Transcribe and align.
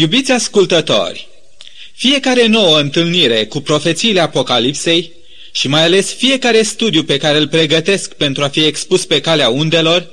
Iubiți 0.00 0.32
ascultători, 0.32 1.28
fiecare 1.94 2.46
nouă 2.46 2.78
întâlnire 2.78 3.44
cu 3.46 3.60
profețiile 3.60 4.20
Apocalipsei 4.20 5.12
și 5.52 5.68
mai 5.68 5.82
ales 5.82 6.12
fiecare 6.14 6.62
studiu 6.62 7.04
pe 7.04 7.16
care 7.16 7.38
îl 7.38 7.48
pregătesc 7.48 8.14
pentru 8.14 8.44
a 8.44 8.48
fi 8.48 8.64
expus 8.64 9.04
pe 9.04 9.20
calea 9.20 9.48
undelor, 9.48 10.10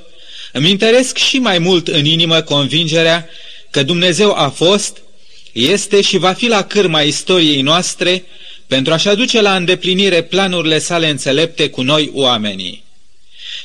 îmi 0.52 0.70
interesc 0.70 1.16
și 1.16 1.38
mai 1.38 1.58
mult 1.58 1.88
în 1.88 2.04
inimă 2.04 2.40
convingerea 2.40 3.28
că 3.70 3.82
Dumnezeu 3.82 4.32
a 4.32 4.48
fost, 4.48 4.96
este 5.52 6.00
și 6.00 6.16
va 6.16 6.32
fi 6.32 6.46
la 6.46 6.62
cârma 6.62 7.00
istoriei 7.00 7.62
noastre 7.62 8.24
pentru 8.66 8.92
a-și 8.92 9.08
aduce 9.08 9.40
la 9.40 9.56
îndeplinire 9.56 10.22
planurile 10.22 10.78
sale 10.78 11.08
înțelepte 11.08 11.68
cu 11.68 11.82
noi 11.82 12.10
oamenii. 12.14 12.84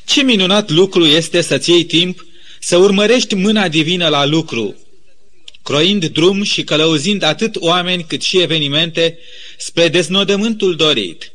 Ce 0.06 0.22
minunat 0.22 0.70
lucru 0.70 1.06
este 1.06 1.42
să-ți 1.42 1.70
iei 1.70 1.84
timp 1.84 2.26
să 2.60 2.78
urmărești 2.78 3.36
mâna 3.36 3.68
divină 3.68 4.08
la 4.08 4.26
lucru, 4.26 4.76
croind 5.64 6.06
drum 6.06 6.44
și 6.44 6.64
călăuzind 6.64 7.24
atât 7.24 7.56
oameni 7.56 8.06
cât 8.08 8.22
și 8.22 8.42
evenimente 8.42 9.20
spre 9.58 9.88
deznodământul 9.88 10.76
dorit. 10.76 11.32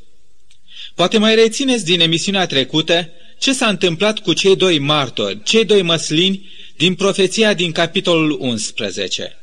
Poate 0.95 1.19
mai 1.19 1.35
rețineți 1.35 1.85
din 1.85 2.01
emisiunea 2.01 2.47
trecută 2.47 3.11
ce 3.39 3.53
s-a 3.53 3.69
întâmplat 3.69 4.19
cu 4.19 4.33
cei 4.33 4.57
doi 4.57 4.79
martori, 4.79 5.43
cei 5.43 5.65
doi 5.65 5.83
măslini 5.83 6.51
din 6.77 6.95
profeția 6.95 7.55
din 7.55 7.73
capitolul 7.73 8.37
11. 8.41 9.39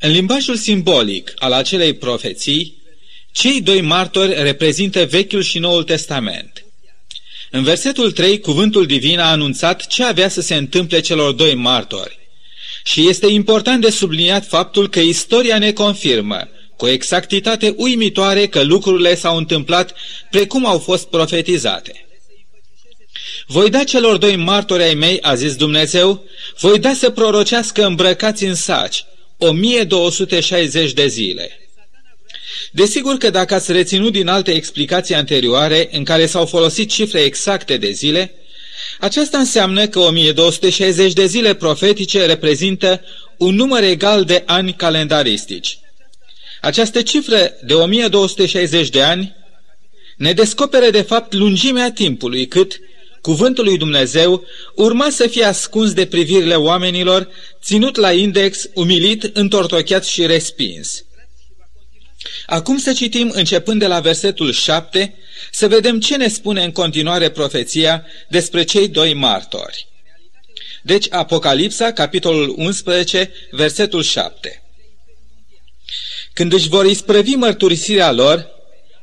În 0.00 0.10
limbajul 0.10 0.56
simbolic 0.56 1.32
al 1.36 1.52
acelei 1.52 1.94
profeții, 1.94 2.82
cei 3.32 3.60
doi 3.60 3.80
martori 3.80 4.42
reprezintă 4.42 5.04
Vechiul 5.04 5.42
și 5.42 5.58
Noul 5.58 5.84
Testament. 5.84 6.64
În 7.50 7.62
versetul 7.62 8.12
3, 8.12 8.40
cuvântul 8.40 8.86
divin 8.86 9.18
a 9.18 9.30
anunțat 9.30 9.86
ce 9.86 10.04
avea 10.04 10.28
să 10.28 10.40
se 10.40 10.54
întâmple 10.54 11.00
celor 11.00 11.32
doi 11.32 11.54
martori. 11.54 12.18
Și 12.86 13.08
este 13.08 13.26
important 13.26 13.80
de 13.80 13.90
subliniat 13.90 14.46
faptul 14.46 14.88
că 14.88 15.00
istoria 15.00 15.58
ne 15.58 15.72
confirmă 15.72 16.48
cu 16.76 16.86
exactitate 16.86 17.74
uimitoare 17.76 18.46
că 18.46 18.62
lucrurile 18.62 19.14
s-au 19.14 19.36
întâmplat 19.36 19.94
precum 20.30 20.66
au 20.66 20.78
fost 20.78 21.06
profetizate. 21.08 22.06
Voi 23.46 23.70
da 23.70 23.84
celor 23.84 24.16
doi 24.16 24.36
martori 24.36 24.82
ai 24.82 24.94
mei, 24.94 25.20
a 25.20 25.34
zis 25.34 25.56
Dumnezeu, 25.56 26.24
voi 26.58 26.78
da 26.78 26.94
să 26.94 27.10
prorocească 27.10 27.86
îmbrăcați 27.86 28.44
în 28.44 28.54
saci, 28.54 29.04
1260 29.38 30.92
de 30.92 31.06
zile. 31.06 31.58
Desigur 32.72 33.16
că 33.16 33.30
dacă 33.30 33.54
ați 33.54 33.72
reținut 33.72 34.12
din 34.12 34.28
alte 34.28 34.52
explicații 34.52 35.14
anterioare 35.14 35.88
în 35.92 36.04
care 36.04 36.26
s-au 36.26 36.46
folosit 36.46 36.90
cifre 36.90 37.20
exacte 37.20 37.76
de 37.76 37.90
zile, 37.90 38.34
aceasta 39.00 39.38
înseamnă 39.38 39.86
că 39.86 39.98
1260 39.98 41.12
de 41.12 41.26
zile 41.26 41.54
profetice 41.54 42.26
reprezintă 42.26 43.00
un 43.36 43.54
număr 43.54 43.82
egal 43.82 44.24
de 44.24 44.42
ani 44.46 44.72
calendaristici. 44.72 45.78
Această 46.60 47.02
cifră 47.02 47.52
de 47.62 47.74
1260 47.74 48.88
de 48.88 49.02
ani 49.02 49.36
ne 50.16 50.32
descopere 50.32 50.90
de 50.90 51.02
fapt 51.02 51.32
lungimea 51.32 51.92
timpului 51.92 52.46
cât 52.46 52.80
cuvântul 53.20 53.64
lui 53.64 53.78
Dumnezeu 53.78 54.44
urma 54.74 55.10
să 55.10 55.26
fie 55.26 55.44
ascuns 55.44 55.92
de 55.92 56.06
privirile 56.06 56.54
oamenilor, 56.54 57.28
ținut 57.62 57.96
la 57.96 58.12
index, 58.12 58.68
umilit, 58.74 59.30
întortocheat 59.32 60.04
și 60.04 60.26
respins. 60.26 61.04
Acum 62.46 62.78
să 62.78 62.92
citim 62.92 63.30
începând 63.34 63.80
de 63.80 63.86
la 63.86 64.00
versetul 64.00 64.52
7, 64.52 65.14
să 65.50 65.68
vedem 65.68 66.00
ce 66.00 66.16
ne 66.16 66.28
spune 66.28 66.64
în 66.64 66.72
continuare 66.72 67.30
profeția 67.30 68.06
despre 68.28 68.64
cei 68.64 68.88
doi 68.88 69.14
martori. 69.14 69.86
Deci 70.82 71.06
Apocalipsa, 71.10 71.92
capitolul 71.92 72.54
11, 72.56 73.32
versetul 73.50 74.02
7. 74.02 74.62
Când 76.32 76.52
își 76.52 76.68
vor 76.68 76.86
isprăvi 76.86 77.34
mărturisirea 77.34 78.12
lor, 78.12 78.46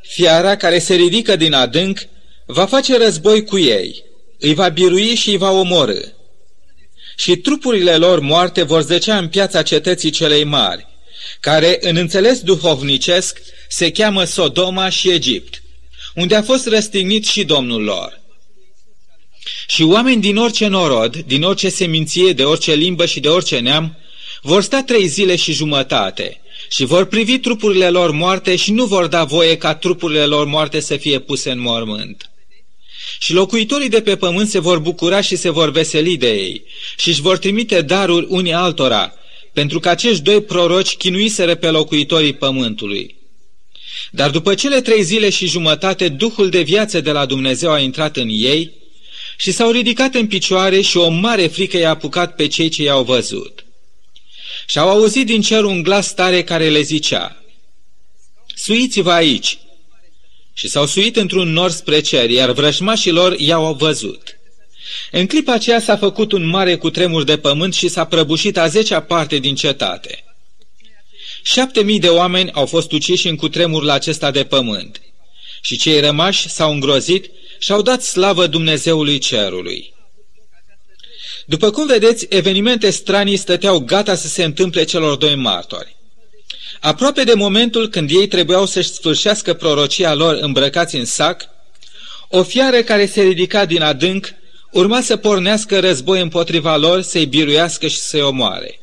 fiara 0.02 0.56
care 0.56 0.80
se 0.80 0.95
ridică 0.95 1.35
din 1.35 1.53
adânc 1.53 2.00
va 2.46 2.66
face 2.66 2.97
război 2.97 3.44
cu 3.44 3.57
ei, 3.57 4.03
îi 4.40 4.53
va 4.53 4.69
birui 4.69 5.16
și 5.16 5.29
îi 5.29 5.38
va 5.38 5.51
omorâ. 5.51 6.00
Și 7.16 7.35
trupurile 7.35 7.96
lor 7.96 8.19
moarte 8.19 8.63
vor 8.63 8.81
zăcea 8.81 9.17
în 9.17 9.28
piața 9.28 9.62
cetății 9.62 10.09
celei 10.09 10.44
mari, 10.44 10.88
care, 11.40 11.78
în 11.82 11.96
înțeles 11.96 12.40
duhovnicesc, 12.40 13.42
se 13.70 13.92
cheamă 13.92 14.24
Sodoma 14.24 14.90
și 14.90 15.09
Egipt, 15.09 15.62
unde 16.16 16.36
a 16.36 16.42
fost 16.42 16.68
răstignit 16.68 17.26
și 17.26 17.44
Domnul 17.44 17.84
lor. 17.84 18.22
Și 19.68 19.84
oameni 19.84 20.22
din 20.22 20.38
orice 20.38 20.68
norod, 20.68 21.18
din 21.18 21.44
orice 21.44 21.70
seminție, 21.70 22.34
de 22.34 22.44
orice 22.44 22.74
limbă 22.74 23.06
și 23.06 23.20
de 23.20 23.30
orice 23.30 23.59
neam, 23.59 23.98
vor 24.42 24.64
sta 24.64 24.84
trei 24.84 25.08
zile 25.08 25.36
și 25.36 25.54
jumătate 25.54 26.42
și 26.70 26.86
vor 26.86 27.06
privi 27.06 27.40
trupurile 27.40 27.90
lor 27.90 28.12
moarte 28.12 28.56
și 28.56 28.72
nu 28.72 28.86
vor 28.86 29.08
da 29.08 29.24
voie 29.24 29.58
ca 29.58 29.76
trupurile 29.76 30.26
lor 30.26 30.46
moarte 30.46 30.80
să 30.80 30.98
fie 30.98 31.20
puse 31.20 31.52
în 31.52 31.59
mormânt. 31.59 32.30
Și 33.20 33.34
locuitorii 33.34 33.90
de 33.90 34.02
pe 34.02 34.16
pământ 34.16 34.50
se 34.50 34.59
vor 34.59 34.80
bucura 34.80 35.22
și 35.22 35.36
se 35.36 35.50
vor 35.50 35.72
veseli 35.72 36.18
de 36.18 36.32
ei 36.32 36.64
și 36.98 37.09
își 37.09 37.22
vor 37.22 37.38
trimite 37.38 37.82
daruri 37.82 38.26
unii 38.30 38.53
altora, 38.53 39.14
pentru 39.53 39.79
că 39.79 39.89
acești 39.89 40.23
doi 40.23 40.41
proroci 40.41 40.95
chinuiseră 40.95 41.56
pe 41.56 41.69
locuitorii 41.69 42.34
pământului. 42.34 43.16
Dar 44.12 44.29
după 44.29 44.56
cele 44.56 44.81
trei 44.81 45.03
zile 45.03 45.29
și 45.29 45.47
jumătate, 45.47 46.09
Duhul 46.09 46.50
de 46.50 46.62
viață 46.62 47.01
de 47.01 47.12
la 47.12 47.25
Dumnezeu 47.25 47.72
a 47.72 47.79
intrat 47.79 48.17
în 48.17 48.28
ei 48.29 48.72
și 49.38 49.51
s-au 49.51 49.72
ridicat 49.72 50.16
în 50.16 50.28
picioare 50.28 50.81
și 50.81 50.97
o 50.97 51.09
mare 51.09 51.47
frică 51.47 51.78
i-a 51.78 51.90
apucat 51.90 52.35
pe 52.35 52.47
cei 52.47 52.69
ce 52.69 52.84
i-au 52.84 53.03
văzut. 53.03 53.66
Și 54.67 54.79
au 54.79 54.90
auzit 54.90 55.25
din 55.25 55.41
cer 55.41 55.63
un 55.63 55.84
glas 55.84 56.13
tare 56.13 56.44
care 56.44 56.69
le 56.69 56.81
zicea, 56.81 57.44
Suiți-vă 58.56 59.11
aici! 59.11 59.57
Și 60.53 60.67
s-au 60.67 60.85
suit 60.85 61.16
într-un 61.16 61.51
nor 61.51 61.72
spre 61.72 62.01
cer, 62.01 62.29
iar 62.29 62.51
vrăjmașii 62.51 63.11
lor 63.11 63.40
i-au 63.40 63.73
văzut. 63.73 64.41
În 65.12 65.28
clipa 65.28 65.53
aceea 65.53 65.80
s-a 65.80 65.97
făcut 65.97 66.31
un 66.31 66.46
mare 66.46 66.75
cutremur 66.75 67.24
de 67.24 67.38
pământ 67.38 67.74
și 67.74 67.88
s-a 67.88 68.06
prăbușit 68.06 68.58
a 68.58 68.68
zecea 68.68 69.02
parte 69.02 69.38
din 69.38 69.56
cetate. 69.56 70.24
Șapte 71.44 71.84
mii 71.84 72.00
de 72.00 72.09
oameni 72.09 72.52
au 72.52 72.66
fost 72.66 72.91
uciși 72.91 73.28
în 73.28 73.36
cutremurul 73.36 73.90
acesta 73.90 74.31
de 74.31 74.44
pământ 74.44 75.02
și 75.62 75.78
cei 75.78 76.00
rămași 76.00 76.50
s-au 76.50 76.72
îngrozit 76.72 77.31
și 77.59 77.72
au 77.72 77.81
dat 77.81 78.02
slavă 78.02 78.47
Dumnezeului 78.47 79.18
Cerului. 79.18 79.94
După 81.46 81.72
cum 81.72 81.88
vedeți, 81.88 82.25
evenimente 82.30 82.90
stranii 82.90 83.38
stăteau 83.38 83.80
gata 83.80 84.16
să 84.16 84.28
se 84.28 84.44
întâmple 84.44 84.84
celor 84.84 85.16
doi 85.16 85.36
martori. 85.36 85.96
Aproape 86.80 87.24
de 87.24 87.34
momentul 87.34 87.90
când 87.90 88.09
ei 88.09 88.28
trebuiau 88.28 88.66
să-și 88.66 88.90
sfârșească 88.90 89.53
prorocia 89.53 90.14
lor 90.14 90.38
îmbrăcați 90.41 90.96
în 90.96 91.06
sac, 91.06 91.50
o 92.30 92.44
fiară 92.44 92.81
care 92.81 93.06
se 93.06 93.22
ridica 93.22 93.66
din 93.66 93.81
adânc 93.81 94.34
urma 94.72 95.02
să 95.02 95.18
pornească 95.18 95.80
război 95.80 96.22
împotriva 96.22 96.78
lor, 96.78 97.02
să-i 97.02 97.26
biruiască 97.26 97.88
și 97.88 97.98
să-i 97.98 98.22
omoare. 98.22 98.80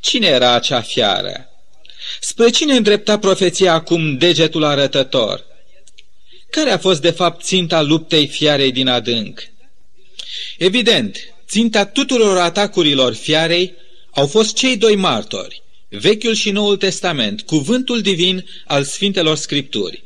Cine 0.00 0.26
era 0.26 0.52
acea 0.52 0.80
fiară? 0.80 1.46
Spre 2.20 2.50
cine 2.50 2.74
îndrepta 2.74 3.18
profeția 3.18 3.72
acum 3.72 4.16
degetul 4.16 4.64
arătător? 4.64 5.44
Care 6.50 6.70
a 6.70 6.78
fost 6.78 7.00
de 7.00 7.10
fapt 7.10 7.44
ținta 7.44 7.82
luptei 7.82 8.26
fiarei 8.26 8.72
din 8.72 8.88
adânc? 8.88 9.42
Evident, 10.58 11.16
ținta 11.48 11.84
tuturor 11.84 12.38
atacurilor 12.38 13.14
fiarei 13.14 13.74
au 14.10 14.26
fost 14.26 14.54
cei 14.54 14.76
doi 14.76 14.96
martori, 14.96 15.62
Vechiul 15.88 16.34
și 16.34 16.50
Noul 16.50 16.76
Testament, 16.76 17.42
cuvântul 17.42 18.00
divin 18.00 18.44
al 18.66 18.84
Sfintelor 18.84 19.36
Scripturi. 19.36 20.02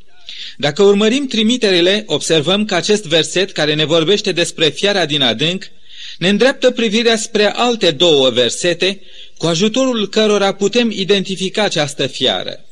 Dacă 0.57 0.83
urmărim 0.83 1.27
trimiterile, 1.27 2.03
observăm 2.07 2.65
că 2.65 2.75
acest 2.75 3.05
verset 3.05 3.53
care 3.53 3.75
ne 3.75 3.85
vorbește 3.85 4.33
despre 4.33 4.69
fiara 4.69 5.07
din 5.07 5.23
adânc 5.23 5.71
ne 6.19 6.29
îndreaptă 6.29 6.71
privirea 6.71 7.17
spre 7.17 7.53
alte 7.53 7.91
două 7.91 8.31
versete, 8.31 9.01
cu 9.39 9.47
ajutorul 9.47 10.09
cărora 10.09 10.53
putem 10.53 10.91
identifica 10.91 11.63
această 11.63 12.07
fiară. 12.07 12.65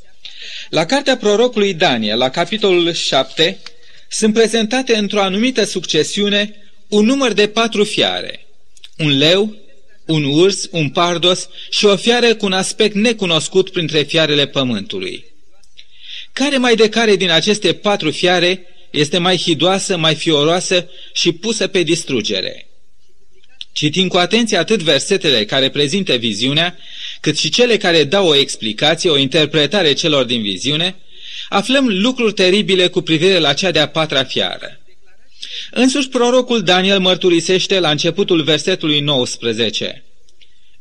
La 0.71 0.85
cartea 0.85 1.17
prorocului 1.17 1.75
Daniel, 1.75 2.19
la 2.19 2.31
capitolul 2.31 2.93
7, 2.93 3.59
sunt 4.11 4.35
prezentate 4.35 4.97
într-o 4.97 5.21
anumită 5.21 5.65
succesiune 5.65 6.55
un 6.89 7.05
număr 7.05 7.33
de 7.33 7.49
patru 7.49 7.85
fiare. 7.85 8.47
Un 8.99 9.19
leu, 9.19 9.57
un 10.07 10.25
urs, 10.25 10.69
un 10.71 10.89
pardos 10.89 11.49
și 11.71 11.85
o 11.85 11.97
fiară 11.97 12.35
cu 12.35 12.45
un 12.45 12.53
aspect 12.53 12.95
necunoscut 12.95 13.71
printre 13.71 14.03
fiarele 14.03 14.47
pământului. 14.47 15.34
Care 16.35 16.57
mai 16.57 16.75
de 16.75 16.89
care 16.89 17.17
din 17.17 17.31
aceste 17.31 17.73
patru 17.73 18.11
fiare 18.11 18.67
este 18.91 19.19
mai 19.19 19.37
hidoasă, 19.37 19.97
mai 19.97 20.15
fioroasă 20.15 20.89
și 21.13 21.33
pusă 21.33 21.67
pe 21.67 21.83
distrugere? 21.83 22.69
Citim 23.73 24.09
cu 24.09 24.17
atenție 24.17 24.57
atât 24.57 24.83
versetele 24.83 25.45
care 25.45 25.71
prezintă 25.71 26.15
viziunea, 26.15 26.77
cât 27.21 27.39
și 27.39 27.49
cele 27.49 27.77
care 27.77 28.05
dau 28.05 28.27
o 28.27 28.35
explicație, 28.35 29.11
o 29.11 29.19
interpretare 29.19 29.93
celor 29.93 30.25
din 30.25 30.43
viziune, 30.43 30.97
aflăm 31.49 31.89
lucruri 31.89 32.33
teribile 32.33 32.89
cu 32.89 33.01
privire 33.01 33.39
la 33.39 33.53
cea 33.53 33.71
de-a 33.71 33.89
patra 33.89 34.25
fiară. 34.25 34.81
Însuși 35.71 36.09
prorocul 36.09 36.63
Daniel 36.63 36.99
mărturisește 36.99 37.79
la 37.81 37.91
începutul 37.91 38.43
versetului 38.43 39.01
19. 39.01 40.05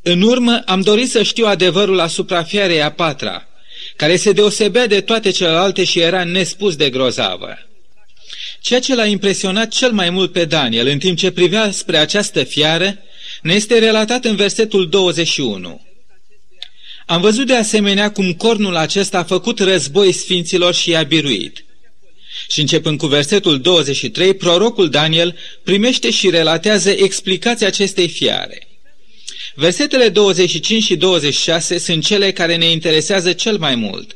În 0.01 0.21
urmă 0.21 0.61
am 0.65 0.81
dorit 0.81 1.09
să 1.09 1.23
știu 1.23 1.45
adevărul 1.45 1.99
asupra 1.99 2.43
fiarei 2.43 2.81
a 2.81 2.91
patra, 2.91 3.47
care 3.95 4.15
se 4.15 4.31
deosebea 4.31 4.87
de 4.87 5.01
toate 5.01 5.29
celelalte 5.29 5.83
și 5.83 5.99
era 5.99 6.23
nespus 6.23 6.75
de 6.75 6.89
grozavă. 6.89 7.57
Ceea 8.61 8.79
ce 8.79 8.95
l-a 8.95 9.05
impresionat 9.05 9.67
cel 9.67 9.91
mai 9.91 10.09
mult 10.09 10.31
pe 10.31 10.45
Daniel 10.45 10.87
în 10.87 10.99
timp 10.99 11.17
ce 11.17 11.31
privea 11.31 11.71
spre 11.71 11.97
această 11.97 12.43
fiară 12.43 12.97
ne 13.41 13.53
este 13.53 13.79
relatat 13.79 14.25
în 14.25 14.35
versetul 14.35 14.89
21. 14.89 15.81
Am 17.05 17.21
văzut 17.21 17.47
de 17.47 17.55
asemenea 17.55 18.11
cum 18.11 18.33
cornul 18.33 18.75
acesta 18.75 19.17
a 19.17 19.23
făcut 19.23 19.59
război 19.59 20.11
sfinților 20.11 20.73
și 20.73 20.89
i-a 20.89 21.03
biruit. 21.03 21.65
Și 22.49 22.59
începând 22.59 22.97
cu 22.97 23.07
versetul 23.07 23.61
23, 23.61 24.33
prorocul 24.33 24.89
Daniel 24.89 25.37
primește 25.63 26.11
și 26.11 26.29
relatează 26.29 26.89
explicația 26.89 27.67
acestei 27.67 28.07
fiare. 28.07 28.67
Versetele 29.55 30.09
25 30.09 30.83
și 30.83 30.95
26 30.95 31.77
sunt 31.77 32.05
cele 32.05 32.31
care 32.31 32.55
ne 32.55 32.65
interesează 32.65 33.33
cel 33.33 33.57
mai 33.57 33.75
mult. 33.75 34.15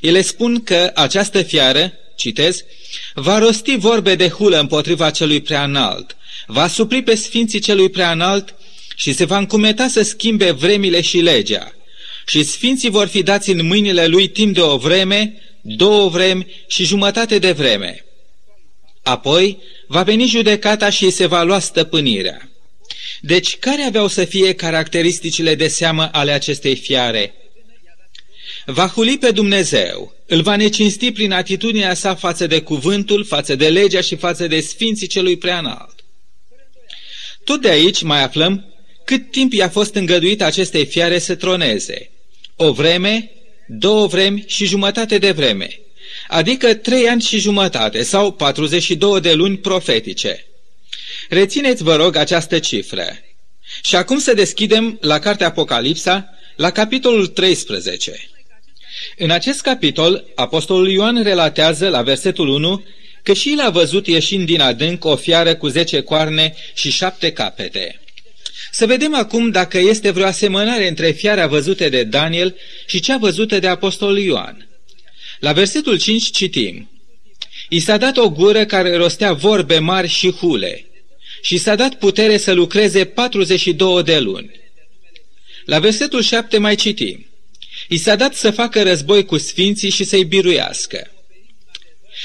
Ele 0.00 0.22
spun 0.22 0.62
că 0.62 0.90
această 0.94 1.42
fiară, 1.42 1.92
citez, 2.16 2.64
va 3.14 3.38
rosti 3.38 3.76
vorbe 3.76 4.14
de 4.14 4.28
hulă 4.28 4.60
împotriva 4.60 5.10
celui 5.10 5.40
prea 5.40 5.64
înalt, 5.64 6.16
va 6.46 6.68
supri 6.68 7.02
pe 7.02 7.14
sfinții 7.14 7.58
celui 7.58 7.88
prea 7.88 8.10
înalt 8.10 8.54
și 8.96 9.12
se 9.12 9.24
va 9.24 9.38
încumeta 9.38 9.88
să 9.88 10.02
schimbe 10.02 10.50
vremile 10.50 11.00
și 11.00 11.18
legea. 11.18 11.72
Și 12.26 12.42
sfinții 12.42 12.90
vor 12.90 13.06
fi 13.06 13.22
dați 13.22 13.50
în 13.50 13.66
mâinile 13.66 14.06
lui 14.06 14.28
timp 14.28 14.54
de 14.54 14.60
o 14.60 14.76
vreme, 14.76 15.42
două 15.60 16.08
vremi 16.08 16.46
și 16.66 16.84
jumătate 16.84 17.38
de 17.38 17.52
vreme. 17.52 18.04
Apoi 19.02 19.58
va 19.86 20.02
veni 20.02 20.26
judecata 20.26 20.90
și 20.90 21.10
se 21.10 21.26
va 21.26 21.42
lua 21.42 21.58
stăpânirea. 21.58 22.50
Deci, 23.20 23.56
care 23.56 23.82
aveau 23.82 24.06
să 24.06 24.24
fie 24.24 24.54
caracteristicile 24.54 25.54
de 25.54 25.68
seamă 25.68 26.08
ale 26.12 26.32
acestei 26.32 26.76
fiare? 26.76 27.34
Va 28.66 28.86
huli 28.86 29.18
pe 29.18 29.30
Dumnezeu, 29.30 30.14
îl 30.26 30.42
va 30.42 30.56
necinsti 30.56 31.12
prin 31.12 31.32
atitudinea 31.32 31.94
sa 31.94 32.14
față 32.14 32.46
de 32.46 32.60
cuvântul, 32.60 33.24
față 33.24 33.54
de 33.54 33.68
legea 33.68 34.00
și 34.00 34.16
față 34.16 34.46
de 34.46 34.60
sfinții 34.60 35.06
celui 35.06 35.36
preanalt. 35.36 35.94
Tot 37.44 37.60
de 37.60 37.68
aici 37.68 38.02
mai 38.02 38.22
aflăm 38.22 38.64
cât 39.04 39.30
timp 39.30 39.52
i-a 39.52 39.68
fost 39.68 39.94
îngăduit 39.94 40.42
acestei 40.42 40.86
fiare 40.86 41.18
să 41.18 41.34
troneze. 41.34 42.10
O 42.56 42.72
vreme, 42.72 43.30
două 43.66 44.06
vremi 44.06 44.44
și 44.46 44.66
jumătate 44.66 45.18
de 45.18 45.30
vreme, 45.30 45.80
adică 46.28 46.74
trei 46.74 47.08
ani 47.08 47.22
și 47.22 47.38
jumătate 47.38 48.02
sau 48.02 48.32
42 48.32 49.20
de 49.20 49.32
luni 49.32 49.56
profetice. 49.56 50.46
Rețineți, 51.28 51.82
vă 51.82 51.96
rog, 51.96 52.16
această 52.16 52.58
cifră. 52.58 53.06
Și 53.82 53.96
acum 53.96 54.18
să 54.18 54.34
deschidem 54.34 54.98
la 55.00 55.18
cartea 55.18 55.46
Apocalipsa, 55.46 56.30
la 56.56 56.70
capitolul 56.70 57.26
13. 57.26 58.28
În 59.16 59.30
acest 59.30 59.60
capitol, 59.60 60.24
Apostolul 60.34 60.88
Ioan 60.88 61.22
relatează 61.22 61.88
la 61.88 62.02
versetul 62.02 62.48
1 62.48 62.84
că 63.22 63.32
și 63.32 63.52
el 63.52 63.60
a 63.60 63.70
văzut 63.70 64.06
ieșind 64.06 64.46
din 64.46 64.60
adânc 64.60 65.04
o 65.04 65.16
fiară 65.16 65.54
cu 65.54 65.68
zece 65.68 66.00
coarne 66.00 66.54
și 66.74 66.90
șapte 66.90 67.32
capete. 67.32 68.00
Să 68.70 68.86
vedem 68.86 69.14
acum 69.14 69.50
dacă 69.50 69.78
este 69.78 70.10
vreo 70.10 70.26
asemănare 70.26 70.88
între 70.88 71.10
fiara 71.10 71.46
văzută 71.46 71.88
de 71.88 72.04
Daniel 72.04 72.56
și 72.86 73.00
cea 73.00 73.16
văzută 73.16 73.58
de 73.58 73.66
Apostolul 73.66 74.18
Ioan. 74.18 74.68
La 75.40 75.52
versetul 75.52 75.98
5 75.98 76.30
citim 76.30 76.90
I 77.68 77.80
s-a 77.80 77.96
dat 77.96 78.16
o 78.16 78.30
gură 78.30 78.64
care 78.64 78.96
rostea 78.96 79.32
vorbe 79.32 79.78
mari 79.78 80.08
și 80.08 80.30
hule 80.30 80.86
și 81.42 81.58
s-a 81.58 81.74
dat 81.74 81.94
putere 81.94 82.36
să 82.36 82.52
lucreze 82.52 83.04
42 83.04 84.02
de 84.02 84.18
luni. 84.18 84.50
La 85.64 85.78
versetul 85.78 86.22
7 86.22 86.58
mai 86.58 86.74
citim 86.74 87.26
I 87.88 87.96
s-a 87.96 88.16
dat 88.16 88.34
să 88.34 88.50
facă 88.50 88.82
război 88.82 89.24
cu 89.24 89.38
sfinții 89.38 89.90
și 89.90 90.04
să-i 90.04 90.24
biruiască. 90.24 91.10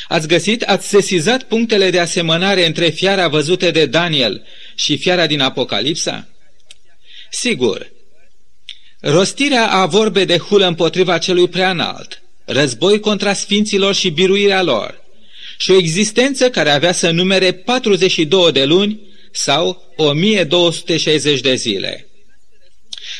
Ați 0.07 0.27
găsit, 0.27 0.61
ați 0.61 0.87
sesizat 0.87 1.43
punctele 1.43 1.89
de 1.89 1.99
asemănare 1.99 2.65
între 2.65 2.89
fiara 2.89 3.27
văzută 3.27 3.71
de 3.71 3.85
Daniel 3.85 4.45
și 4.75 4.97
fiara 4.97 5.27
din 5.27 5.39
Apocalipsa? 5.39 6.27
Sigur, 7.29 7.91
rostirea 8.99 9.71
a 9.71 9.85
vorbe 9.85 10.25
de 10.25 10.37
hulă 10.37 10.67
împotriva 10.67 11.17
celui 11.17 11.47
preanalt, 11.47 12.21
război 12.45 12.99
contra 12.99 13.33
sfinților 13.33 13.95
și 13.95 14.09
biruirea 14.09 14.61
lor, 14.61 15.00
și 15.61 15.71
o 15.71 15.77
existență 15.77 16.49
care 16.49 16.69
avea 16.69 16.91
să 16.91 17.09
numere 17.09 17.51
42 17.51 18.51
de 18.51 18.65
luni 18.65 18.99
sau 19.31 19.93
1260 19.95 21.39
de 21.39 21.55
zile. 21.55 22.07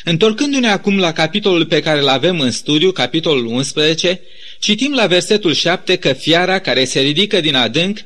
Întorcându-ne 0.04 0.68
acum 0.68 0.98
la 0.98 1.12
capitolul 1.12 1.66
pe 1.66 1.80
care 1.80 2.00
îl 2.00 2.08
avem 2.08 2.40
în 2.40 2.50
studiu, 2.50 2.90
capitolul 2.92 3.46
11, 3.46 4.20
citim 4.60 4.94
la 4.94 5.06
versetul 5.06 5.54
7 5.54 5.96
că 5.96 6.12
fiara 6.12 6.58
care 6.58 6.84
se 6.84 7.00
ridică 7.00 7.40
din 7.40 7.54
adânc 7.54 7.98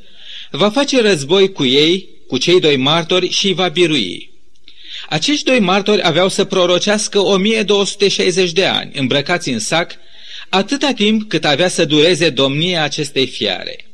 va 0.51 0.71
face 0.71 1.01
război 1.01 1.53
cu 1.53 1.65
ei, 1.65 2.09
cu 2.29 2.39
cei 2.39 2.61
doi 2.61 2.77
martori 2.77 3.31
și 3.31 3.47
îi 3.47 3.55
va 3.55 3.69
birui. 3.69 4.31
Acești 5.09 5.45
doi 5.45 5.61
martori 5.61 6.05
aveau 6.05 6.29
să 6.29 6.45
prorocească 6.45 7.19
1260 7.19 8.53
de 8.53 8.65
ani, 8.65 8.91
îmbrăcați 8.95 9.49
în 9.49 9.59
sac, 9.59 9.93
atâta 10.49 10.93
timp 10.93 11.29
cât 11.29 11.45
avea 11.45 11.69
să 11.69 11.85
dureze 11.85 12.31
domnia 12.31 12.83
acestei 12.83 13.27
fiare. 13.27 13.86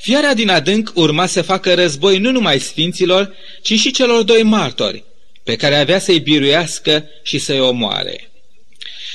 Fiara 0.00 0.34
din 0.34 0.48
adânc 0.48 0.92
urma 0.94 1.26
să 1.26 1.42
facă 1.42 1.74
război 1.74 2.18
nu 2.18 2.30
numai 2.30 2.58
sfinților, 2.58 3.34
ci 3.62 3.78
și 3.78 3.90
celor 3.90 4.22
doi 4.22 4.42
martori, 4.42 5.04
pe 5.42 5.56
care 5.56 5.76
avea 5.76 5.98
să-i 5.98 6.20
biruiască 6.20 7.04
și 7.22 7.38
să-i 7.38 7.60
omoare. 7.60 8.30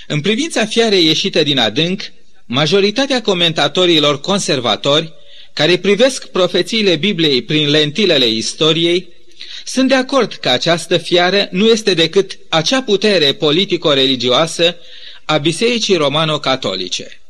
În 0.08 0.22
privința 0.22 0.66
fiarei 0.66 1.06
ieșite 1.06 1.44
din 1.44 1.58
adânc, 1.58 2.02
majoritatea 2.46 3.22
comentatorilor 3.22 4.20
conservatori, 4.20 5.14
care 5.54 5.78
privesc 5.78 6.28
profețiile 6.28 6.96
Bibliei 6.96 7.42
prin 7.42 7.70
lentilele 7.70 8.28
istoriei, 8.28 9.08
sunt 9.66 9.88
de 9.88 9.96
acord 9.96 10.34
că 10.34 10.50
această 10.50 10.98
fiară 10.98 11.48
nu 11.52 11.68
este 11.68 11.94
decât 11.94 12.38
acea 12.50 12.82
putere 12.82 13.34
politico-religioasă 13.34 14.76
a 15.26 15.38
Bisericii 15.38 15.96
Romano-Catolice. 15.96 17.23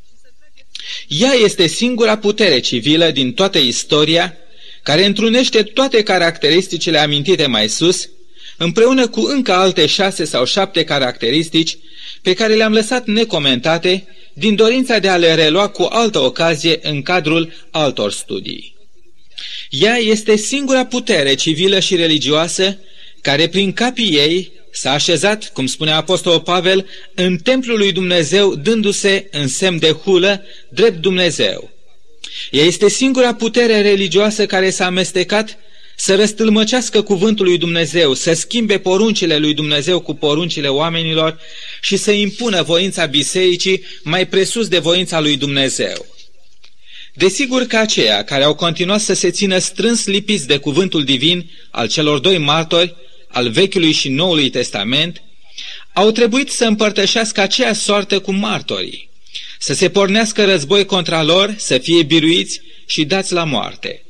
Ea 1.08 1.34
este 1.34 1.68
singura 1.68 2.18
putere 2.18 2.60
civilă 2.60 3.12
din 3.12 3.34
toată 3.34 3.58
istoria 3.58 4.38
care 4.84 5.06
întrunește 5.06 5.64
toate 5.64 6.04
caracteristicile 6.04 6.98
amintite 6.98 7.46
mai 7.46 7.68
sus, 7.68 8.10
împreună 8.58 9.08
cu 9.08 9.22
încă 9.22 9.54
alte 9.54 9.86
șase 9.86 10.24
sau 10.24 10.46
șapte 10.46 10.84
caracteristici 10.84 11.78
pe 12.22 12.34
care 12.34 12.54
le-am 12.54 12.74
lăsat 12.74 13.06
necomentate 13.08 14.08
din 14.34 14.56
dorința 14.56 15.00
de 15.00 15.08
a 15.08 15.18
le 15.18 15.34
relua 15.34 15.68
cu 15.68 15.82
altă 15.82 16.20
ocazie 16.20 16.80
în 16.82 17.02
cadrul 17.02 17.54
altor 17.72 18.12
studii. 18.12 18.76
Ea 19.70 19.96
este 19.96 20.36
singura 20.36 20.86
putere 20.86 21.34
civilă 21.36 21.80
și 21.80 21.96
religioasă 21.96 22.80
care 23.22 23.48
prin 23.48 23.74
capii 23.74 24.18
ei 24.18 24.52
s-a 24.74 24.92
așezat, 24.92 25.52
cum 25.54 25.66
spune 25.66 25.92
Apostolul 25.92 26.40
Pavel, 26.40 26.88
în 27.16 27.38
templul 27.38 27.78
lui 27.78 27.92
Dumnezeu, 27.92 28.56
dându-se 28.56 29.28
în 29.32 29.48
semn 29.48 29.80
de 29.80 29.92
hulă, 29.92 30.44
drept 30.70 31.02
Dumnezeu. 31.02 31.72
Ea 32.52 32.64
este 32.64 32.90
singura 32.90 33.34
putere 33.34 33.82
religioasă 33.82 34.46
care 34.46 34.70
s-a 34.70 34.86
amestecat 34.86 35.58
să 35.96 36.16
răstâlmăcească 36.16 37.02
cuvântul 37.02 37.46
lui 37.46 37.58
Dumnezeu, 37.58 38.14
să 38.14 38.34
schimbe 38.34 38.80
poruncile 38.80 39.38
lui 39.38 39.54
Dumnezeu 39.54 40.00
cu 40.00 40.14
poruncile 40.14 40.68
oamenilor 40.68 41.40
și 41.82 41.98
să 41.98 42.12
impună 42.12 42.62
voința 42.62 43.06
bisericii 43.06 43.84
mai 44.04 44.28
presus 44.28 44.68
de 44.68 44.80
voința 44.80 45.20
lui 45.20 45.38
Dumnezeu. 45.38 46.06
Desigur 47.14 47.64
că 47.64 47.78
aceia 47.78 48.24
care 48.24 48.44
au 48.44 48.56
continuat 48.56 49.02
să 49.02 49.14
se 49.14 49.32
țină 49.32 49.58
strâns 49.58 50.06
lipiți 50.06 50.48
de 50.48 50.58
cuvântul 50.58 51.04
divin 51.04 51.52
al 51.72 51.88
celor 51.88 52.20
doi 52.20 52.38
martori, 52.38 52.96
al 53.34 53.50
Vechiului 53.50 53.92
și 53.92 54.10
Noului 54.10 54.50
Testament, 54.50 55.24
au 55.94 56.12
trebuit 56.12 56.50
să 56.50 56.66
împărtășească 56.66 57.42
aceea 57.42 57.74
soartă 57.74 58.20
cu 58.20 58.32
martorii, 58.32 59.10
să 59.60 59.74
se 59.74 59.90
pornească 59.90 60.46
război 60.46 60.86
contra 60.86 61.24
lor, 61.24 61.56
să 61.58 61.78
fie 61.78 62.04
biruiți 62.04 62.62
și 62.86 63.06
dați 63.06 63.34
la 63.34 63.44
moarte. 63.44 64.06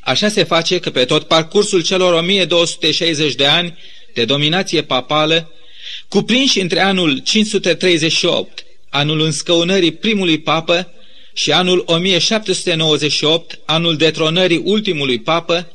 Așa 0.00 0.28
se 0.28 0.44
face 0.44 0.78
că 0.78 0.90
pe 0.90 1.04
tot 1.04 1.26
parcursul 1.26 1.82
celor 1.82 2.12
1260 2.12 3.34
de 3.34 3.46
ani 3.46 3.78
de 4.14 4.24
dominație 4.24 4.82
papală, 4.82 5.52
cuprinși 6.08 6.60
între 6.60 6.80
anul 6.80 7.18
538, 7.18 8.64
anul 8.88 9.20
înscăunării 9.20 9.92
primului 9.92 10.38
papă, 10.38 10.92
și 11.38 11.52
anul 11.52 11.82
1798, 11.86 13.58
anul 13.64 13.96
detronării 13.96 14.62
ultimului 14.64 15.18
papă, 15.18 15.72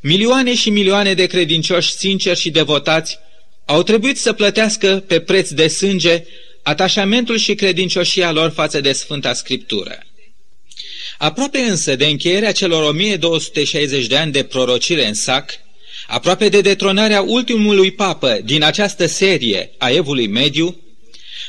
milioane 0.00 0.54
și 0.54 0.70
milioane 0.70 1.14
de 1.14 1.26
credincioși 1.26 1.92
sinceri 1.92 2.38
și 2.38 2.50
devotați 2.50 3.18
au 3.64 3.82
trebuit 3.82 4.18
să 4.18 4.32
plătească 4.32 5.04
pe 5.06 5.20
preț 5.20 5.50
de 5.50 5.68
sânge 5.68 6.24
atașamentul 6.62 7.36
și 7.36 7.54
credincioșia 7.54 8.32
lor 8.32 8.50
față 8.50 8.80
de 8.80 8.92
Sfânta 8.92 9.32
Scriptură. 9.32 9.98
Aproape 11.18 11.58
însă 11.58 11.96
de 11.96 12.06
încheierea 12.06 12.52
celor 12.52 12.88
1260 12.88 14.06
de 14.06 14.16
ani 14.16 14.32
de 14.32 14.42
prorocire 14.42 15.06
în 15.06 15.14
sac, 15.14 15.50
Aproape 16.06 16.48
de 16.48 16.60
detronarea 16.60 17.22
ultimului 17.22 17.90
papă 17.90 18.40
din 18.44 18.62
această 18.62 19.06
serie 19.06 19.70
a 19.78 19.90
Evului 19.90 20.26
Mediu, 20.26 20.80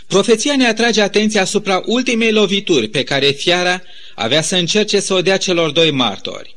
profeția 0.08 0.56
ne 0.56 0.68
atrage 0.68 1.02
atenția 1.02 1.42
asupra 1.42 1.84
ultimei 1.86 2.32
lovituri 2.32 2.88
pe 2.88 3.04
care 3.04 3.26
fiara 3.26 3.82
avea 4.16 4.42
să 4.42 4.56
încerce 4.56 5.00
să 5.00 5.14
o 5.14 5.22
dea 5.22 5.38
celor 5.38 5.72
doi 5.72 5.92
martori. 5.92 6.56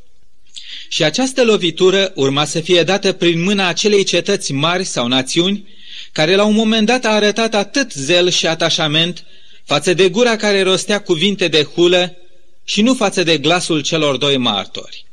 Și 0.88 1.04
această 1.04 1.44
lovitură 1.44 2.12
urma 2.14 2.44
să 2.44 2.60
fie 2.60 2.82
dată 2.82 3.12
prin 3.12 3.42
mâna 3.42 3.68
acelei 3.68 4.04
cetăți 4.04 4.52
mari 4.52 4.84
sau 4.84 5.06
națiuni, 5.06 5.68
care 6.12 6.34
la 6.34 6.44
un 6.44 6.54
moment 6.54 6.86
dat 6.86 7.04
a 7.04 7.08
arătat 7.08 7.54
atât 7.54 7.92
zel 7.92 8.30
și 8.30 8.46
atașament 8.46 9.24
față 9.64 9.94
de 9.94 10.08
gura 10.08 10.36
care 10.36 10.62
rostea 10.62 11.00
cuvinte 11.00 11.48
de 11.48 11.62
hulă 11.62 12.16
și 12.64 12.82
nu 12.82 12.94
față 12.94 13.22
de 13.22 13.38
glasul 13.38 13.80
celor 13.80 14.16
doi 14.16 14.36
martori. 14.36 15.04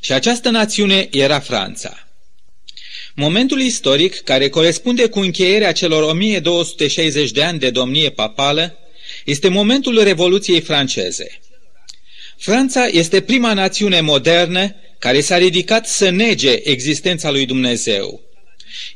Și 0.00 0.12
această 0.12 0.50
națiune 0.50 1.08
era 1.10 1.40
Franța. 1.40 2.08
Momentul 3.14 3.60
istoric, 3.60 4.20
care 4.20 4.48
corespunde 4.48 5.08
cu 5.08 5.18
încheierea 5.18 5.72
celor 5.72 6.02
1260 6.02 7.30
de 7.30 7.42
ani 7.42 7.58
de 7.58 7.70
domnie 7.70 8.10
papală, 8.10 8.78
este 9.24 9.48
momentul 9.48 10.02
Revoluției 10.02 10.60
franceze. 10.60 11.40
Franța 12.38 12.86
este 12.86 13.20
prima 13.20 13.52
națiune 13.52 14.00
modernă 14.00 14.74
care 14.98 15.20
s-a 15.20 15.38
ridicat 15.38 15.86
să 15.86 16.10
nege 16.10 16.52
existența 16.62 17.30
lui 17.30 17.46
Dumnezeu. 17.46 18.20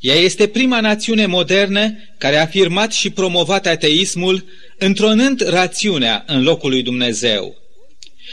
Ea 0.01 0.15
este 0.15 0.47
prima 0.47 0.81
națiune 0.81 1.27
modernă 1.27 1.93
care 2.19 2.37
a 2.37 2.41
afirmat 2.41 2.93
și 2.93 3.11
promovat 3.11 3.67
ateismul, 3.67 4.45
întronând 4.79 5.49
rațiunea 5.49 6.25
în 6.27 6.43
locul 6.43 6.71
lui 6.71 6.83
Dumnezeu. 6.83 7.57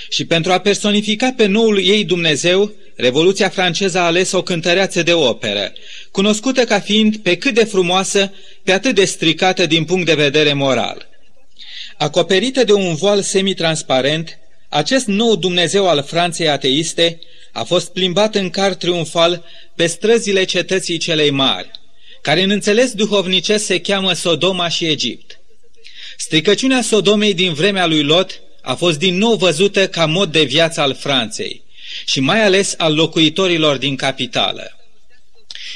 Și 0.10 0.26
pentru 0.26 0.52
a 0.52 0.60
personifica 0.60 1.34
pe 1.38 1.46
noul 1.46 1.80
ei 1.80 2.04
Dumnezeu, 2.04 2.74
Revoluția 2.96 3.50
franceză 3.50 4.00
a 4.00 4.06
ales 4.06 4.32
o 4.32 4.42
cântăreață 4.42 5.04
de 5.04 5.14
operă, 5.14 5.74
cunoscută 6.12 6.64
ca 6.64 6.80
fiind 6.80 7.18
pe 7.18 7.38
cât 7.38 7.54
de 7.54 7.64
frumoasă, 7.64 8.34
pe 8.64 8.72
atât 8.72 8.96
de 8.96 9.06
stricată 9.06 9.66
din 9.66 9.86
punct 9.86 10.06
de 10.06 10.14
vedere 10.14 10.54
moral. 10.54 11.10
Acoperită 11.98 12.64
de 12.64 12.74
un 12.74 12.96
voal 12.96 13.22
semitransparent, 13.22 14.38
acest 14.76 15.06
nou 15.06 15.36
Dumnezeu 15.36 15.88
al 15.88 16.04
Franței 16.04 16.50
ateiste 16.50 17.20
a 17.52 17.64
fost 17.64 17.92
plimbat 17.92 18.36
în 18.36 18.50
car 18.50 18.74
triumfal 18.74 19.46
pe 19.76 19.86
străzile 19.88 20.44
cetății 20.44 20.98
celei 20.98 21.30
mari, 21.30 21.72
care 22.22 22.42
în 22.42 22.50
înțeles 22.50 22.92
duhovnicesc 22.92 23.66
se 23.66 23.80
cheamă 23.80 24.14
Sodoma 24.14 24.68
și 24.68 24.86
Egipt. 24.86 25.40
Stricăciunea 26.18 26.82
Sodomei 26.82 27.34
din 27.34 27.54
vremea 27.54 27.86
lui 27.86 28.04
Lot 28.04 28.42
a 28.62 28.74
fost 28.74 28.98
din 29.00 29.18
nou 29.18 29.36
văzută 29.36 29.88
ca 29.88 30.06
mod 30.06 30.32
de 30.32 30.44
viață 30.44 30.82
al 30.82 30.96
Franței 30.96 31.62
și 32.06 32.20
mai 32.20 32.44
ales 32.44 32.74
al 32.78 32.96
locuitorilor 32.96 33.78
din 33.78 33.96
capitală. 33.96 34.78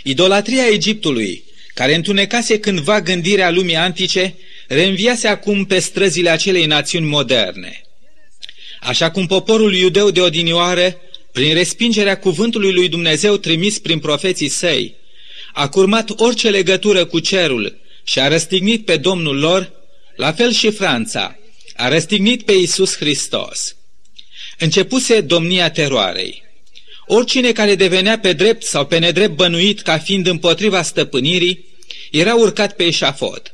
Idolatria 0.04 0.68
Egiptului, 0.72 1.44
care 1.74 1.96
întunecase 1.96 2.60
cândva 2.60 3.02
gândirea 3.02 3.50
lumii 3.52 3.76
antice, 3.76 4.36
reînviase 4.68 5.28
acum 5.28 5.66
pe 5.66 5.80
străzile 5.80 6.30
acelei 6.30 6.66
națiuni 6.66 7.06
moderne. 7.06 7.84
Așa 8.82 9.12
cum 9.12 9.26
poporul 9.26 9.76
iudeu 9.76 10.12
de 10.12 10.22
odinioară, 10.22 10.96
prin 11.32 11.54
respingerea 11.54 12.20
cuvântului 12.20 12.74
lui 12.74 12.90
Dumnezeu 12.90 13.38
trimis 13.38 13.80
prin 13.80 14.00
profeții 14.00 14.50
săi, 14.50 14.96
a 15.54 15.70
curmat 15.70 16.10
orice 16.16 16.50
legătură 16.50 17.06
cu 17.06 17.20
cerul 17.20 17.80
și 18.04 18.20
a 18.20 18.28
răstignit 18.28 18.86
pe 18.86 18.98
Domnul 18.98 19.40
lor, 19.40 19.72
la 20.16 20.32
fel 20.32 20.52
și 20.52 20.72
Franța, 20.72 21.38
a 21.76 21.88
răstignit 21.88 22.42
pe 22.42 22.52
Iisus 22.52 22.96
Hristos. 22.96 23.76
Începuse 24.58 25.22
domnia 25.22 25.72
teroarei. 25.72 26.44
Oricine 27.06 27.52
care 27.52 27.76
devenea 27.76 28.20
pe 28.20 28.34
drept 28.34 28.64
sau 28.64 28.86
pe 28.86 28.98
nedrept 28.98 29.36
bănuit 29.36 29.82
ca 29.82 29.98
fiind 29.98 30.28
împotriva 30.28 30.82
stăpânirii, 30.82 31.66
era 32.12 32.36
urcat 32.36 32.76
pe 32.76 32.84
eșafod. 32.84 33.54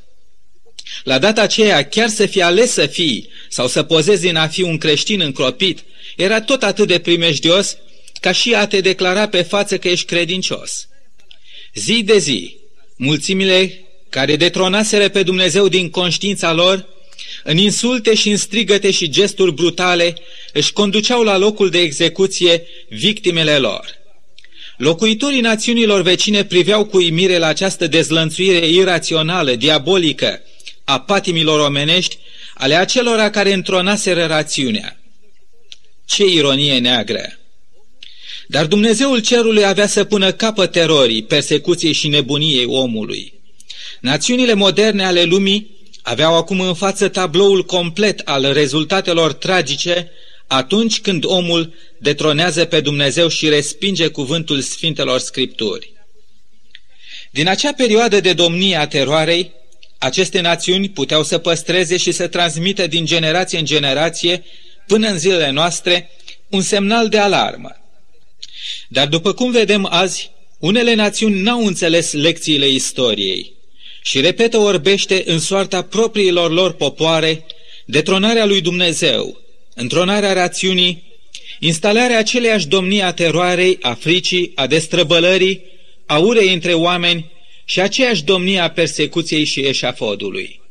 La 1.03 1.19
data 1.19 1.41
aceea, 1.41 1.83
chiar 1.83 2.09
să 2.09 2.25
fie 2.25 2.43
ales 2.43 2.71
să 2.71 2.85
fii 2.85 3.29
sau 3.49 3.67
să 3.67 3.83
pozezi 3.83 4.27
în 4.27 4.35
a 4.35 4.47
fi 4.47 4.61
un 4.61 4.77
creștin 4.77 5.21
încropit, 5.21 5.79
era 6.15 6.41
tot 6.41 6.63
atât 6.63 6.87
de 6.87 6.99
primejdios 6.99 7.77
ca 8.19 8.31
și 8.31 8.53
a 8.53 8.67
te 8.67 8.81
declara 8.81 9.27
pe 9.27 9.41
față 9.41 9.77
că 9.77 9.87
ești 9.87 10.05
credincios. 10.05 10.87
Zi 11.73 12.03
de 12.03 12.17
zi, 12.17 12.57
mulțimile 12.95 13.85
care 14.09 14.35
detronaseră 14.35 15.09
pe 15.09 15.23
Dumnezeu 15.23 15.67
din 15.67 15.89
conștiința 15.89 16.53
lor, 16.53 16.87
în 17.43 17.57
insulte 17.57 18.15
și 18.15 18.29
în 18.29 18.37
strigăte 18.37 18.91
și 18.91 19.09
gesturi 19.09 19.53
brutale, 19.53 20.15
își 20.53 20.73
conduceau 20.73 21.23
la 21.23 21.37
locul 21.37 21.69
de 21.69 21.79
execuție 21.79 22.67
victimele 22.89 23.57
lor. 23.57 23.85
Locuitorii 24.77 25.41
națiunilor 25.41 26.01
vecine 26.01 26.43
priveau 26.43 26.85
cu 26.85 27.01
imire 27.01 27.37
la 27.37 27.47
această 27.47 27.87
dezlănțuire 27.87 28.67
irațională, 28.67 29.55
diabolică, 29.55 30.41
a 30.85 30.99
patimilor 30.99 31.59
omenești, 31.59 32.17
ale 32.53 32.75
acelora 32.75 33.29
care 33.29 33.53
întronaseră 33.53 34.25
rațiunea. 34.25 34.99
Ce 36.05 36.23
ironie 36.25 36.79
neagră! 36.79 37.39
Dar 38.47 38.65
Dumnezeul 38.65 39.19
cerului 39.19 39.65
avea 39.65 39.87
să 39.87 40.03
pună 40.03 40.31
capăt 40.31 40.71
terorii, 40.71 41.23
persecuției 41.23 41.93
și 41.93 42.07
nebuniei 42.07 42.65
omului. 42.65 43.33
Națiunile 43.99 44.53
moderne 44.53 45.05
ale 45.05 45.23
lumii 45.23 45.69
aveau 46.01 46.35
acum 46.35 46.59
în 46.59 46.73
față 46.73 47.07
tabloul 47.07 47.63
complet 47.63 48.19
al 48.19 48.53
rezultatelor 48.53 49.33
tragice 49.33 50.11
atunci 50.47 50.99
când 50.99 51.23
omul 51.25 51.73
detronează 51.99 52.65
pe 52.65 52.81
Dumnezeu 52.81 53.27
și 53.27 53.49
respinge 53.49 54.07
cuvântul 54.07 54.61
Sfintelor 54.61 55.19
Scripturi. 55.19 55.93
Din 57.31 57.47
acea 57.47 57.73
perioadă 57.73 58.19
de 58.19 58.33
domnie 58.33 58.75
a 58.75 58.87
teroarei, 58.87 59.51
aceste 59.97 60.41
națiuni 60.41 60.89
puteau 60.89 61.23
să 61.23 61.37
păstreze 61.37 61.97
și 61.97 62.11
să 62.11 62.27
transmită 62.27 62.87
din 62.87 63.05
generație 63.05 63.59
în 63.59 63.65
generație, 63.65 64.43
până 64.87 65.07
în 65.07 65.17
zilele 65.17 65.49
noastre, 65.49 66.09
un 66.49 66.61
semnal 66.61 67.09
de 67.09 67.17
alarmă. 67.17 67.75
Dar 68.87 69.07
după 69.07 69.33
cum 69.33 69.51
vedem 69.51 69.87
azi, 69.89 70.31
unele 70.59 70.93
națiuni 70.93 71.41
n-au 71.41 71.65
înțeles 71.65 72.13
lecțiile 72.13 72.69
istoriei 72.69 73.53
și 74.01 74.21
repetă 74.21 74.57
orbește 74.57 75.23
în 75.25 75.39
soarta 75.39 75.81
propriilor 75.81 76.51
lor 76.51 76.73
popoare 76.73 77.45
detronarea 77.85 78.45
lui 78.45 78.61
Dumnezeu, 78.61 79.41
întronarea 79.73 80.33
rațiunii, 80.33 81.03
instalarea 81.59 82.17
aceleiași 82.17 82.67
domnii 82.67 83.01
a 83.01 83.13
teroarei, 83.13 83.77
a 83.81 83.93
fricii, 83.93 84.51
a 84.55 84.67
destrăbălării, 84.67 85.61
a 86.05 86.17
urei 86.17 86.53
între 86.53 86.73
oameni 86.73 87.31
și 87.65 87.81
aceeași 87.81 88.23
domnie 88.23 88.59
a 88.59 88.69
persecuției 88.69 89.43
și 89.43 89.59
eșafodului. 89.59 90.61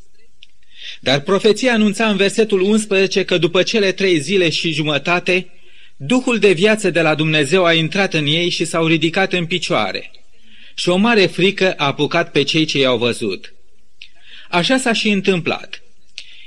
Dar 1.00 1.20
profeția 1.20 1.72
anunța 1.72 2.08
în 2.08 2.16
versetul 2.16 2.60
11 2.60 3.24
că 3.24 3.38
după 3.38 3.62
cele 3.62 3.92
trei 3.92 4.20
zile 4.20 4.50
și 4.50 4.72
jumătate, 4.72 5.48
Duhul 5.96 6.38
de 6.38 6.52
viață 6.52 6.90
de 6.90 7.00
la 7.00 7.14
Dumnezeu 7.14 7.64
a 7.64 7.72
intrat 7.72 8.14
în 8.14 8.26
ei 8.26 8.48
și 8.48 8.64
s-au 8.64 8.86
ridicat 8.86 9.32
în 9.32 9.46
picioare. 9.46 10.10
Și 10.74 10.88
o 10.88 10.96
mare 10.96 11.26
frică 11.26 11.72
a 11.72 11.86
apucat 11.86 12.30
pe 12.30 12.42
cei 12.42 12.64
ce 12.64 12.78
i-au 12.78 12.98
văzut. 12.98 13.54
Așa 14.50 14.78
s-a 14.78 14.92
și 14.92 15.08
întâmplat. 15.08 15.82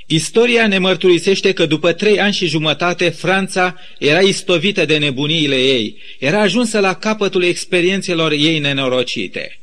Istoria 0.06 0.66
ne 0.66 0.78
mărturisește 0.78 1.52
că 1.52 1.66
după 1.66 1.92
trei 1.92 2.20
ani 2.20 2.32
și 2.32 2.46
jumătate 2.46 3.08
Franța 3.08 3.76
era 3.98 4.20
istovită 4.20 4.84
de 4.84 4.98
nebuniile 4.98 5.56
ei, 5.56 5.96
era 6.18 6.40
ajunsă 6.40 6.80
la 6.80 6.94
capătul 6.94 7.42
experiențelor 7.42 8.32
ei 8.32 8.58
nenorocite. 8.58 9.60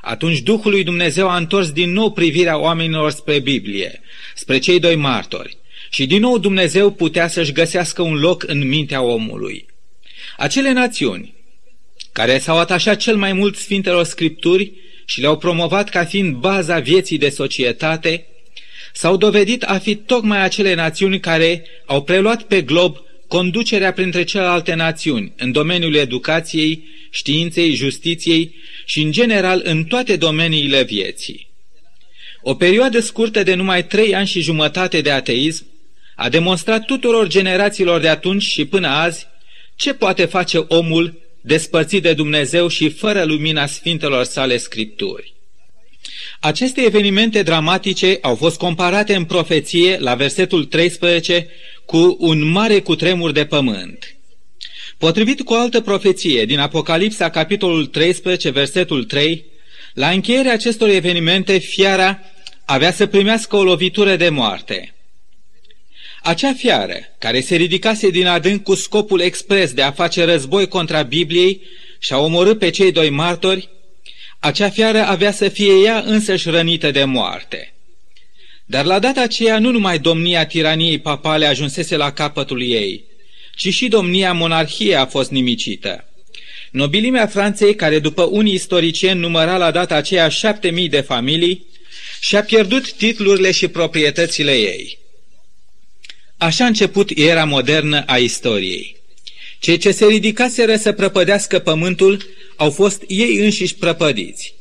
Atunci 0.00 0.38
Duhul 0.38 0.70
lui 0.70 0.84
Dumnezeu 0.84 1.28
a 1.28 1.36
întors 1.36 1.70
din 1.70 1.92
nou 1.92 2.12
privirea 2.12 2.58
oamenilor 2.58 3.10
spre 3.10 3.38
Biblie, 3.38 4.00
spre 4.34 4.58
cei 4.58 4.80
doi 4.80 4.94
martori, 4.94 5.56
și 5.90 6.06
din 6.06 6.20
nou 6.20 6.38
Dumnezeu 6.38 6.90
putea 6.90 7.28
să-și 7.28 7.52
găsească 7.52 8.02
un 8.02 8.14
loc 8.14 8.44
în 8.46 8.68
mintea 8.68 9.02
omului. 9.02 9.66
Acele 10.36 10.72
națiuni 10.72 11.34
care 12.12 12.38
s-au 12.38 12.58
atașat 12.58 12.96
cel 12.96 13.16
mai 13.16 13.32
mult 13.32 13.56
Sfintelor 13.56 14.04
Scripturi 14.04 14.72
și 15.04 15.20
le-au 15.20 15.38
promovat 15.38 15.88
ca 15.88 16.04
fiind 16.04 16.34
baza 16.34 16.78
vieții 16.78 17.18
de 17.18 17.28
societate, 17.28 18.26
s-au 18.92 19.16
dovedit 19.16 19.62
a 19.62 19.78
fi 19.78 19.94
tocmai 19.94 20.42
acele 20.42 20.74
națiuni 20.74 21.20
care 21.20 21.66
au 21.86 22.02
preluat 22.02 22.42
pe 22.42 22.62
glob 22.62 22.96
conducerea 23.28 23.92
printre 23.92 24.24
celelalte 24.24 24.74
națiuni 24.74 25.32
în 25.36 25.52
domeniul 25.52 25.94
educației, 25.94 26.88
științei, 27.10 27.74
justiției 27.74 28.54
și, 28.84 29.00
în 29.00 29.10
general, 29.12 29.60
în 29.64 29.84
toate 29.84 30.16
domeniile 30.16 30.82
vieții. 30.82 31.48
O 32.42 32.54
perioadă 32.54 33.00
scurtă 33.00 33.42
de 33.42 33.54
numai 33.54 33.86
trei 33.86 34.14
ani 34.14 34.26
și 34.26 34.40
jumătate 34.40 35.00
de 35.00 35.10
ateism 35.10 35.66
a 36.16 36.28
demonstrat 36.28 36.84
tuturor 36.84 37.28
generațiilor 37.28 38.00
de 38.00 38.08
atunci 38.08 38.42
și 38.42 38.64
până 38.64 38.88
azi 38.88 39.26
ce 39.76 39.94
poate 39.94 40.24
face 40.24 40.64
omul 40.68 41.20
despărțit 41.40 42.02
de 42.02 42.12
Dumnezeu 42.12 42.68
și 42.68 42.88
fără 42.88 43.24
lumina 43.24 43.66
Sfintelor 43.66 44.24
sale 44.24 44.56
Scripturi. 44.56 45.34
Aceste 46.40 46.80
evenimente 46.80 47.42
dramatice 47.42 48.18
au 48.20 48.34
fost 48.34 48.58
comparate 48.58 49.14
în 49.14 49.24
profeție 49.24 49.96
la 49.98 50.14
versetul 50.14 50.64
13 50.64 51.48
cu 51.90 52.16
un 52.18 52.50
mare 52.50 52.80
cutremur 52.80 53.32
de 53.32 53.44
pământ. 53.44 54.16
Potrivit 54.98 55.42
cu 55.42 55.52
o 55.52 55.56
altă 55.56 55.80
profeție 55.80 56.44
din 56.44 56.58
Apocalipsa, 56.58 57.30
capitolul 57.30 57.86
13, 57.86 58.50
versetul 58.50 59.04
3, 59.04 59.44
la 59.94 60.08
încheierea 60.08 60.52
acestor 60.52 60.88
evenimente, 60.88 61.58
fiara 61.58 62.20
avea 62.64 62.92
să 62.92 63.06
primească 63.06 63.56
o 63.56 63.62
lovitură 63.62 64.16
de 64.16 64.28
moarte. 64.28 64.94
Acea 66.22 66.52
fiară, 66.52 66.96
care 67.18 67.40
se 67.40 67.56
ridicase 67.56 68.10
din 68.10 68.26
adânc 68.26 68.62
cu 68.62 68.74
scopul 68.74 69.20
expres 69.20 69.72
de 69.72 69.82
a 69.82 69.90
face 69.90 70.24
război 70.24 70.68
contra 70.68 71.02
Bibliei 71.02 71.62
și 71.98 72.12
a 72.12 72.18
omorât 72.18 72.58
pe 72.58 72.70
cei 72.70 72.92
doi 72.92 73.10
martori, 73.10 73.68
acea 74.38 74.70
fiară 74.70 74.98
avea 74.98 75.32
să 75.32 75.48
fie 75.48 75.72
ea 75.84 76.02
însăși 76.06 76.50
rănită 76.50 76.90
de 76.90 77.04
moarte. 77.04 77.72
Dar 78.70 78.84
la 78.84 78.98
data 78.98 79.20
aceea 79.20 79.58
nu 79.58 79.70
numai 79.70 79.98
domnia 79.98 80.46
tiraniei 80.46 80.98
papale 80.98 81.46
ajunsese 81.46 81.96
la 81.96 82.12
capătul 82.12 82.62
ei, 82.62 83.04
ci 83.54 83.74
și 83.74 83.88
domnia 83.88 84.32
monarhiei 84.32 84.94
a 84.94 85.06
fost 85.06 85.30
nimicită. 85.30 86.04
Nobilimea 86.70 87.26
Franței, 87.26 87.74
care 87.74 87.98
după 87.98 88.22
unii 88.22 88.52
istoricieni 88.52 89.20
număra 89.20 89.56
la 89.56 89.70
data 89.70 89.94
aceea 89.94 90.28
șapte 90.28 90.70
mii 90.70 90.88
de 90.88 91.00
familii, 91.00 91.66
și-a 92.20 92.42
pierdut 92.42 92.92
titlurile 92.92 93.50
și 93.50 93.68
proprietățile 93.68 94.52
ei. 94.52 94.98
Așa 96.36 96.64
a 96.64 96.66
început 96.66 97.10
era 97.14 97.44
modernă 97.44 98.04
a 98.06 98.16
istoriei. 98.16 98.96
Cei 99.58 99.76
ce 99.76 99.90
se 99.90 100.06
ridicaseră 100.06 100.76
să 100.76 100.92
prăpădească 100.92 101.58
pământul 101.58 102.26
au 102.56 102.70
fost 102.70 103.02
ei 103.06 103.36
înșiși 103.36 103.74
prăpădiți. 103.74 104.54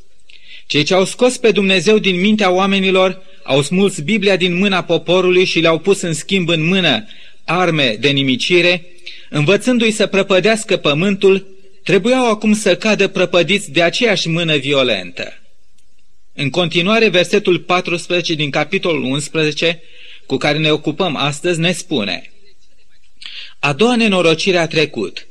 Cei 0.67 0.83
ce 0.83 0.93
au 0.93 1.05
scos 1.05 1.37
pe 1.37 1.51
Dumnezeu 1.51 1.97
din 1.97 2.19
mintea 2.19 2.51
oamenilor 2.51 3.21
au 3.43 3.61
smuls 3.61 3.99
Biblia 3.99 4.35
din 4.35 4.57
mâna 4.57 4.83
poporului 4.83 5.45
și 5.45 5.59
le-au 5.59 5.79
pus 5.79 6.01
în 6.01 6.13
schimb 6.13 6.49
în 6.49 6.65
mână 6.65 7.05
arme 7.45 7.97
de 7.99 8.09
nimicire, 8.09 8.85
învățându-i 9.29 9.91
să 9.91 10.07
prăpădească 10.07 10.77
pământul, 10.77 11.47
trebuiau 11.83 12.29
acum 12.29 12.53
să 12.53 12.75
cadă 12.75 13.07
prăpădiți 13.07 13.71
de 13.71 13.81
aceeași 13.81 14.27
mână 14.27 14.55
violentă. 14.55 15.33
În 16.33 16.49
continuare, 16.49 17.09
versetul 17.09 17.59
14 17.59 18.33
din 18.33 18.49
capitolul 18.49 19.03
11, 19.03 19.81
cu 20.25 20.37
care 20.37 20.57
ne 20.57 20.71
ocupăm 20.71 21.15
astăzi, 21.15 21.59
ne 21.59 21.71
spune 21.71 22.31
A 23.59 23.73
doua 23.73 23.95
nenorocire 23.95 24.57
a 24.57 24.67
trecut. 24.67 25.27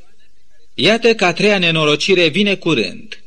Iată 0.74 1.14
că 1.14 1.24
a 1.24 1.32
treia 1.32 1.58
nenorocire 1.58 2.28
vine 2.28 2.54
curând. 2.54 3.20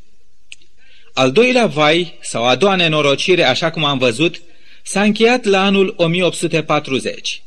Al 1.14 1.32
doilea 1.32 1.66
vai, 1.66 2.14
sau 2.20 2.46
a 2.46 2.54
doua 2.54 2.74
nenorocire, 2.74 3.44
așa 3.44 3.70
cum 3.70 3.84
am 3.84 3.98
văzut, 3.98 4.42
s-a 4.82 5.02
încheiat 5.02 5.44
la 5.44 5.64
anul 5.64 5.94
1840. 5.96 7.42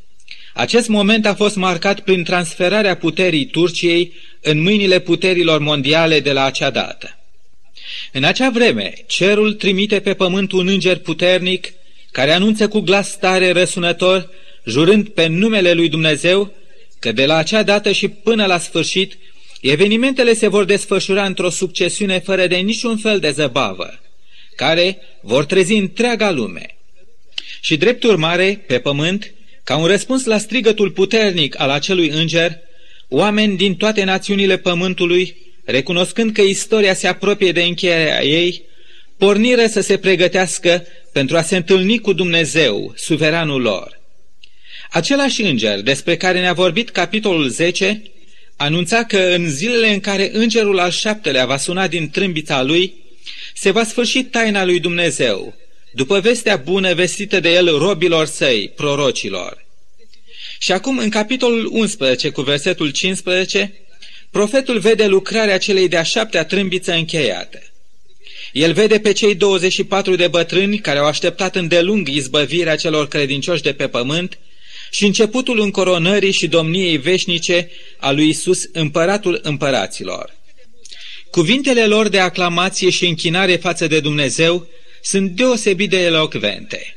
Acest 0.53 0.87
moment 0.87 1.25
a 1.25 1.35
fost 1.35 1.55
marcat 1.55 1.99
prin 1.99 2.23
transferarea 2.23 2.95
puterii 2.95 3.45
Turciei 3.45 4.13
în 4.41 4.61
mâinile 4.61 4.99
puterilor 4.99 5.59
mondiale 5.59 6.19
de 6.19 6.31
la 6.31 6.43
acea 6.43 6.69
dată. 6.69 7.17
În 8.11 8.23
acea 8.23 8.49
vreme, 8.49 8.93
cerul 9.07 9.53
trimite 9.53 9.99
pe 9.99 10.13
pământ 10.13 10.51
un 10.51 10.67
înger 10.67 10.97
puternic 10.97 11.73
care 12.11 12.31
anunță 12.31 12.67
cu 12.67 12.79
glas 12.79 13.17
tare 13.17 13.51
răsunător, 13.51 14.29
jurând 14.65 15.09
pe 15.09 15.27
numele 15.27 15.73
lui 15.73 15.89
Dumnezeu, 15.89 16.53
că 16.99 17.11
de 17.11 17.25
la 17.25 17.35
acea 17.35 17.63
dată 17.63 17.91
și 17.91 18.07
până 18.07 18.45
la 18.45 18.57
sfârșit, 18.57 19.17
evenimentele 19.71 20.33
se 20.33 20.47
vor 20.47 20.63
desfășura 20.63 21.25
într-o 21.25 21.49
succesiune 21.49 22.19
fără 22.19 22.47
de 22.47 22.55
niciun 22.55 22.97
fel 22.97 23.19
de 23.19 23.31
zăbavă, 23.31 23.99
care 24.55 24.97
vor 25.21 25.45
trezi 25.45 25.73
întreaga 25.73 26.31
lume. 26.31 26.77
Și 27.61 27.77
drept 27.77 28.03
urmare, 28.03 28.63
pe 28.67 28.79
pământ, 28.79 29.33
ca 29.63 29.77
un 29.77 29.85
răspuns 29.85 30.25
la 30.25 30.37
strigătul 30.37 30.91
puternic 30.91 31.59
al 31.59 31.69
acelui 31.69 32.09
înger, 32.09 32.59
oameni 33.07 33.57
din 33.57 33.75
toate 33.75 34.03
națiunile 34.03 34.57
pământului, 34.57 35.35
recunoscând 35.65 36.33
că 36.33 36.41
istoria 36.41 36.93
se 36.93 37.07
apropie 37.07 37.51
de 37.51 37.61
încheierea 37.61 38.23
ei, 38.23 38.63
porniră 39.17 39.65
să 39.65 39.81
se 39.81 39.97
pregătească 39.97 40.85
pentru 41.11 41.37
a 41.37 41.41
se 41.41 41.55
întâlni 41.55 41.99
cu 41.99 42.13
Dumnezeu, 42.13 42.93
suveranul 42.95 43.61
lor. 43.61 44.01
Același 44.89 45.41
înger 45.41 45.81
despre 45.81 46.17
care 46.17 46.39
ne-a 46.39 46.53
vorbit 46.53 46.89
capitolul 46.89 47.49
10 47.49 48.01
anunța 48.63 49.03
că 49.03 49.17
în 49.17 49.49
zilele 49.49 49.93
în 49.93 49.99
care 49.99 50.29
îngerul 50.33 50.79
al 50.79 50.91
șaptelea 50.91 51.45
va 51.45 51.57
suna 51.57 51.87
din 51.87 52.09
trâmbița 52.09 52.61
lui, 52.61 52.93
se 53.53 53.71
va 53.71 53.83
sfârși 53.83 54.23
taina 54.23 54.65
lui 54.65 54.79
Dumnezeu, 54.79 55.55
după 55.91 56.19
vestea 56.19 56.55
bună 56.55 56.93
vestită 56.93 57.39
de 57.39 57.49
el 57.53 57.77
robilor 57.77 58.25
săi, 58.25 58.71
prorocilor. 58.75 59.65
Și 60.59 60.71
acum, 60.71 60.97
în 60.97 61.09
capitolul 61.09 61.69
11, 61.71 62.29
cu 62.29 62.41
versetul 62.41 62.89
15, 62.89 63.73
profetul 64.31 64.79
vede 64.79 65.05
lucrarea 65.05 65.57
celei 65.57 65.87
de-a 65.87 66.03
șaptea 66.03 66.45
trâmbiță 66.45 66.93
încheiată. 66.93 67.61
El 68.51 68.73
vede 68.73 68.99
pe 68.99 69.11
cei 69.11 69.35
24 69.35 70.15
de 70.15 70.27
bătrâni 70.27 70.77
care 70.77 70.99
au 70.99 71.05
așteptat 71.05 71.55
îndelung 71.55 72.07
izbăvirea 72.07 72.75
celor 72.75 73.07
credincioși 73.07 73.61
de 73.61 73.73
pe 73.73 73.87
pământ 73.87 74.37
și 74.93 75.05
începutul 75.05 75.59
încoronării 75.59 76.31
și 76.31 76.47
domniei 76.47 76.97
veșnice 76.97 77.69
a 77.97 78.11
lui 78.11 78.29
Isus, 78.29 78.63
împăratul 78.71 79.39
împăraților. 79.43 80.35
Cuvintele 81.31 81.85
lor 81.85 82.07
de 82.07 82.19
aclamație 82.19 82.89
și 82.89 83.07
închinare 83.07 83.55
față 83.55 83.87
de 83.87 83.99
Dumnezeu 83.99 84.67
sunt 85.01 85.31
deosebit 85.31 85.89
de 85.89 85.97
elocvente. 85.97 86.95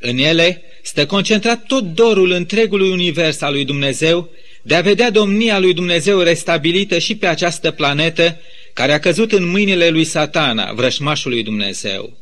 În 0.00 0.18
ele 0.18 0.62
stă 0.82 1.06
concentrat 1.06 1.66
tot 1.66 1.84
dorul 1.84 2.30
întregului 2.30 2.90
univers 2.90 3.40
al 3.40 3.52
lui 3.52 3.64
Dumnezeu 3.64 4.30
de 4.62 4.74
a 4.74 4.80
vedea 4.80 5.10
domnia 5.10 5.58
lui 5.58 5.74
Dumnezeu 5.74 6.20
restabilită 6.20 6.98
și 6.98 7.16
pe 7.16 7.26
această 7.26 7.70
planetă 7.70 8.40
care 8.72 8.92
a 8.92 8.98
căzut 8.98 9.32
în 9.32 9.48
mâinile 9.48 9.88
lui 9.88 10.04
satana, 10.04 10.72
vrășmașul 10.72 11.30
lui 11.30 11.42
Dumnezeu. 11.42 12.16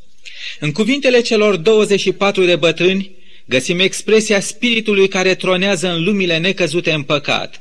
În 0.61 0.73
cuvintele 0.73 1.21
celor 1.21 1.57
24 1.57 2.45
de 2.45 2.57
bătrâni 2.57 3.17
găsim 3.47 3.79
expresia 3.79 4.41
spiritului 4.41 5.09
care 5.09 5.35
tronează 5.35 5.89
în 5.89 6.05
lumile 6.05 6.39
necăzute 6.39 6.93
în 6.93 7.03
păcat, 7.03 7.61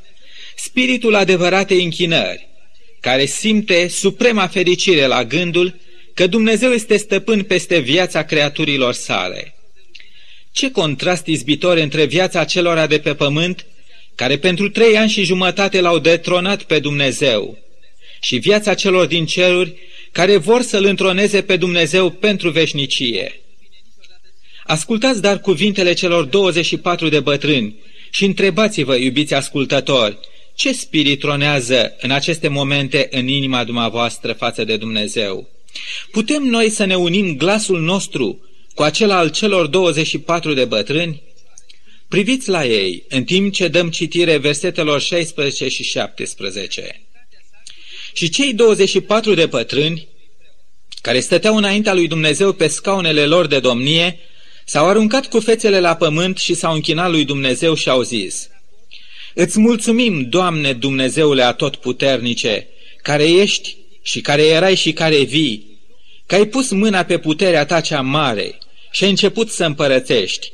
spiritul 0.55 1.15
adevăratei 1.15 1.83
închinări, 1.83 2.47
care 2.99 3.25
simte 3.25 3.87
suprema 3.87 4.47
fericire 4.47 5.05
la 5.05 5.23
gândul 5.23 5.75
că 6.13 6.27
Dumnezeu 6.27 6.71
este 6.71 6.97
stăpân 6.97 7.43
peste 7.43 7.79
viața 7.79 8.23
creaturilor 8.23 8.93
sale. 8.93 9.55
Ce 10.51 10.71
contrast 10.71 11.25
izbitor 11.25 11.77
între 11.77 12.05
viața 12.05 12.43
celora 12.43 12.87
de 12.87 12.99
pe 12.99 13.13
pământ, 13.13 13.65
care 14.15 14.37
pentru 14.37 14.69
trei 14.69 14.97
ani 14.97 15.09
și 15.09 15.23
jumătate 15.23 15.81
l-au 15.81 15.99
detronat 15.99 16.63
pe 16.63 16.79
Dumnezeu, 16.79 17.57
și 18.21 18.37
viața 18.37 18.73
celor 18.73 19.05
din 19.05 19.25
ceruri, 19.25 19.73
care 20.11 20.37
vor 20.37 20.61
să-L 20.61 20.85
întroneze 20.85 21.41
pe 21.41 21.55
Dumnezeu 21.55 22.09
pentru 22.09 22.49
veșnicie. 22.49 23.39
Ascultați 24.65 25.21
dar 25.21 25.39
cuvintele 25.39 25.93
celor 25.93 26.25
24 26.25 27.09
de 27.09 27.19
bătrâni 27.19 27.75
și 28.09 28.25
întrebați-vă, 28.25 28.95
iubiți 28.95 29.33
ascultători, 29.33 30.17
ce 30.55 30.73
spirit 30.73 31.19
tronează 31.19 31.95
în 31.99 32.11
aceste 32.11 32.47
momente 32.47 33.07
în 33.11 33.27
inima 33.27 33.63
dumneavoastră 33.63 34.33
față 34.33 34.63
de 34.63 34.77
Dumnezeu? 34.77 35.49
Putem 36.11 36.43
noi 36.43 36.69
să 36.69 36.85
ne 36.85 36.95
unim 36.95 37.37
glasul 37.37 37.81
nostru 37.81 38.39
cu 38.73 38.83
acela 38.83 39.17
al 39.17 39.31
celor 39.31 39.67
24 39.67 40.53
de 40.53 40.65
bătrâni? 40.65 41.21
Priviți 42.07 42.49
la 42.49 42.65
ei 42.65 43.03
în 43.09 43.23
timp 43.23 43.53
ce 43.53 43.67
dăm 43.67 43.89
citire 43.89 44.37
versetelor 44.37 45.01
16 45.01 45.67
și 45.67 45.83
17. 45.83 47.01
Și 48.13 48.29
cei 48.29 48.53
24 48.53 49.33
de 49.33 49.45
bătrâni, 49.45 50.07
care 51.01 51.19
stăteau 51.19 51.57
înaintea 51.57 51.93
lui 51.93 52.07
Dumnezeu 52.07 52.53
pe 52.53 52.67
scaunele 52.67 53.25
lor 53.25 53.47
de 53.47 53.59
domnie, 53.59 54.19
s-au 54.65 54.87
aruncat 54.87 55.25
cu 55.25 55.39
fețele 55.39 55.79
la 55.79 55.95
pământ 55.95 56.37
și 56.37 56.53
s-au 56.53 56.73
închinat 56.73 57.09
lui 57.09 57.25
Dumnezeu 57.25 57.73
și 57.73 57.89
au 57.89 58.01
zis, 58.01 58.49
Îți 59.33 59.59
mulțumim, 59.59 60.29
Doamne 60.29 60.73
Dumnezeule 60.73 61.43
atotputernice, 61.43 62.67
care 63.01 63.23
ești 63.23 63.77
și 64.01 64.21
care 64.21 64.45
erai 64.45 64.75
și 64.75 64.93
care 64.93 65.23
vii, 65.23 65.79
că 66.25 66.35
ai 66.35 66.45
pus 66.45 66.71
mâna 66.71 67.03
pe 67.03 67.17
puterea 67.17 67.65
ta 67.65 67.81
cea 67.81 68.01
mare 68.01 68.57
și 68.91 69.03
ai 69.03 69.09
început 69.09 69.49
să 69.49 69.65
împărățești. 69.65 70.51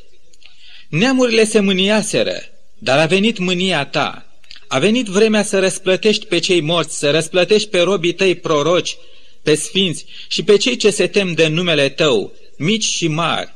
Neamurile 0.89 1.43
se 1.43 1.59
mâniaseră, 1.59 2.41
dar 2.77 2.99
a 2.99 3.05
venit 3.05 3.37
mânia 3.37 3.85
ta. 3.85 4.25
A 4.67 4.79
venit 4.79 5.05
vremea 5.05 5.43
să 5.43 5.59
răsplătești 5.59 6.25
pe 6.25 6.39
cei 6.39 6.61
morți, 6.61 6.97
să 6.97 7.11
răsplătești 7.11 7.69
pe 7.69 7.79
robii 7.79 8.13
tăi 8.13 8.35
proroci, 8.35 8.97
pe 9.43 9.55
sfinți 9.55 10.05
și 10.27 10.43
pe 10.43 10.57
cei 10.57 10.75
ce 10.75 10.89
se 10.89 11.07
tem 11.07 11.33
de 11.33 11.47
numele 11.47 11.89
tău, 11.89 12.33
mici 12.57 12.83
și 12.83 13.07
mari, 13.07 13.53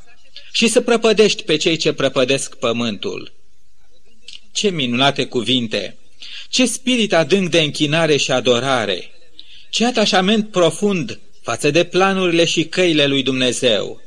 și 0.56 0.68
să 0.68 0.82
prăpădești 0.82 1.44
pe 1.44 1.56
cei 1.58 1.78
ce 1.78 1.94
prăpădesc 1.94 2.56
pământul. 2.56 3.34
Ce 4.52 4.70
minunate 4.70 5.26
cuvinte! 5.26 5.98
Ce 6.50 6.66
spirit 6.66 7.14
adânc 7.14 7.50
de 7.50 7.62
închinare 7.62 8.18
și 8.18 8.32
adorare! 8.32 9.12
Ce 9.70 9.86
atașament 9.86 10.52
profund 10.52 11.20
față 11.42 11.72
de 11.72 11.84
planurile 11.84 12.46
și 12.46 12.66
căile 12.66 13.06
lui 13.06 13.24
Dumnezeu. 13.24 14.02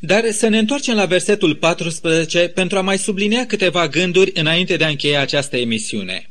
Dar 0.00 0.30
să 0.30 0.48
ne 0.48 0.58
întoarcem 0.58 0.94
la 0.94 1.04
versetul 1.04 1.54
14 1.54 2.48
pentru 2.48 2.78
a 2.78 2.80
mai 2.80 2.98
sublinea 2.98 3.46
câteva 3.46 3.88
gânduri 3.88 4.30
înainte 4.34 4.76
de 4.76 4.84
a 4.84 4.88
încheia 4.88 5.20
această 5.20 5.56
emisiune. 5.56 6.30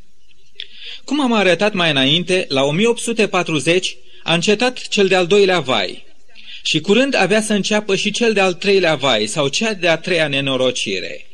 Cum 1.04 1.22
am 1.22 1.34
arătat 1.34 1.74
mai 1.74 1.90
înainte, 1.90 2.46
la 2.50 2.64
1840 2.64 3.98
a 4.24 4.34
încetat 4.34 4.88
cel 4.88 5.08
de-al 5.08 5.28
doilea 5.28 5.60
vai 5.60 6.07
și 6.68 6.80
curând 6.80 7.16
avea 7.16 7.42
să 7.42 7.54
înceapă 7.54 7.96
și 7.96 8.12
cel 8.12 8.34
de-al 8.34 8.54
treilea 8.54 8.96
vai 8.96 9.28
sau 9.28 9.48
cea 9.48 9.74
de-a 9.74 9.98
treia 9.98 10.28
nenorocire. 10.28 11.26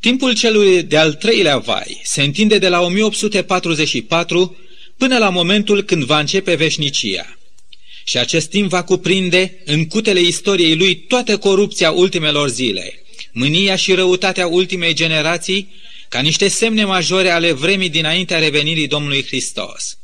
Timpul 0.00 0.34
celui 0.34 0.82
de-al 0.82 1.14
treilea 1.14 1.58
vai 1.58 2.00
se 2.02 2.22
întinde 2.22 2.58
de 2.58 2.68
la 2.68 2.80
1844 2.80 4.56
până 4.96 5.18
la 5.18 5.28
momentul 5.28 5.82
când 5.82 6.04
va 6.04 6.18
începe 6.18 6.54
veșnicia. 6.54 7.38
Și 8.04 8.18
acest 8.18 8.50
timp 8.50 8.68
va 8.68 8.82
cuprinde 8.82 9.62
în 9.64 9.86
cutele 9.86 10.20
istoriei 10.20 10.76
lui 10.76 10.96
toată 10.96 11.38
corupția 11.38 11.90
ultimelor 11.90 12.48
zile, 12.48 13.02
mânia 13.32 13.76
și 13.76 13.92
răutatea 13.92 14.46
ultimei 14.46 14.94
generații, 14.94 15.68
ca 16.08 16.20
niște 16.20 16.48
semne 16.48 16.84
majore 16.84 17.30
ale 17.30 17.52
vremii 17.52 17.88
dinaintea 17.88 18.38
revenirii 18.38 18.88
Domnului 18.88 19.24
Hristos. 19.26 19.98